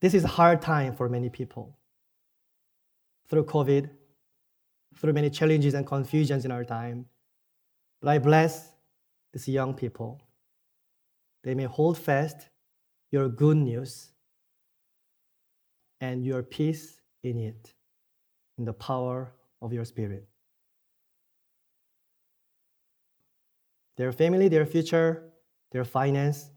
This 0.00 0.14
is 0.14 0.24
a 0.24 0.28
hard 0.28 0.62
time 0.62 0.94
for 0.94 1.08
many 1.08 1.28
people. 1.28 1.76
Through 3.28 3.44
COVID, 3.44 3.90
through 4.96 5.12
many 5.12 5.30
challenges 5.30 5.74
and 5.74 5.86
confusions 5.86 6.44
in 6.44 6.50
our 6.50 6.64
time, 6.64 7.06
but 8.00 8.10
I 8.10 8.18
bless 8.18 8.70
these 9.32 9.48
young 9.48 9.74
people. 9.74 10.20
They 11.42 11.54
may 11.54 11.64
hold 11.64 11.98
fast 11.98 12.48
your 13.10 13.28
good 13.28 13.56
news 13.56 14.10
and 16.00 16.24
your 16.24 16.42
peace 16.42 17.00
in 17.22 17.38
it, 17.38 17.74
in 18.58 18.64
the 18.64 18.72
power 18.72 19.32
of 19.62 19.72
your 19.72 19.84
spirit. 19.84 20.26
Their 23.96 24.12
family, 24.12 24.48
their 24.48 24.66
future, 24.66 25.30
their 25.72 25.84
finance, 25.84 26.50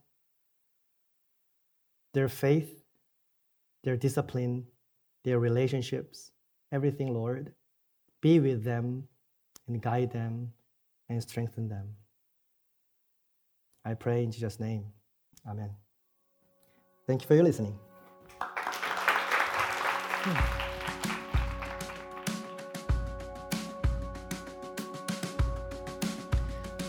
their 2.13 2.27
faith, 2.27 2.83
their 3.83 3.97
discipline, 3.97 4.65
their 5.23 5.39
relationships, 5.39 6.31
everything, 6.71 7.13
Lord, 7.13 7.53
be 8.21 8.39
with 8.39 8.63
them 8.63 9.07
and 9.67 9.81
guide 9.81 10.11
them 10.11 10.51
and 11.09 11.21
strengthen 11.21 11.67
them. 11.67 11.89
I 13.83 13.95
pray 13.95 14.23
in 14.23 14.31
Jesus' 14.31 14.59
name. 14.59 14.85
Amen. 15.47 15.71
Thank 17.07 17.23
you 17.23 17.27
for 17.27 17.33
your 17.33 17.43
listening. 17.43 17.77
Hmm. 20.23 20.70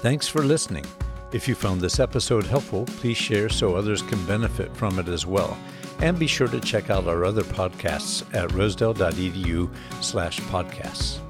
Thanks 0.03 0.27
for 0.27 0.43
listening. 0.43 0.85
If 1.31 1.47
you 1.47 1.55
found 1.55 1.81
this 1.81 2.01
episode 2.01 2.45
helpful, 2.45 2.87
please 2.87 3.17
share 3.17 3.49
so 3.49 3.77
others 3.77 4.03
can 4.03 4.27
benefit 4.27 4.77
from 4.77 4.99
it 4.99 5.07
as 5.07 5.27
well. 5.27 5.57
And 6.01 6.19
be 6.19 6.27
sure 6.27 6.49
to 6.49 6.59
check 6.59 6.91
out 6.91 7.07
our 7.07 7.25
other 7.25 7.45
podcasts 7.45 8.25
at 8.35 8.51
rosedale.edu 8.51 9.73
slash 10.01 10.41
podcasts. 10.41 11.21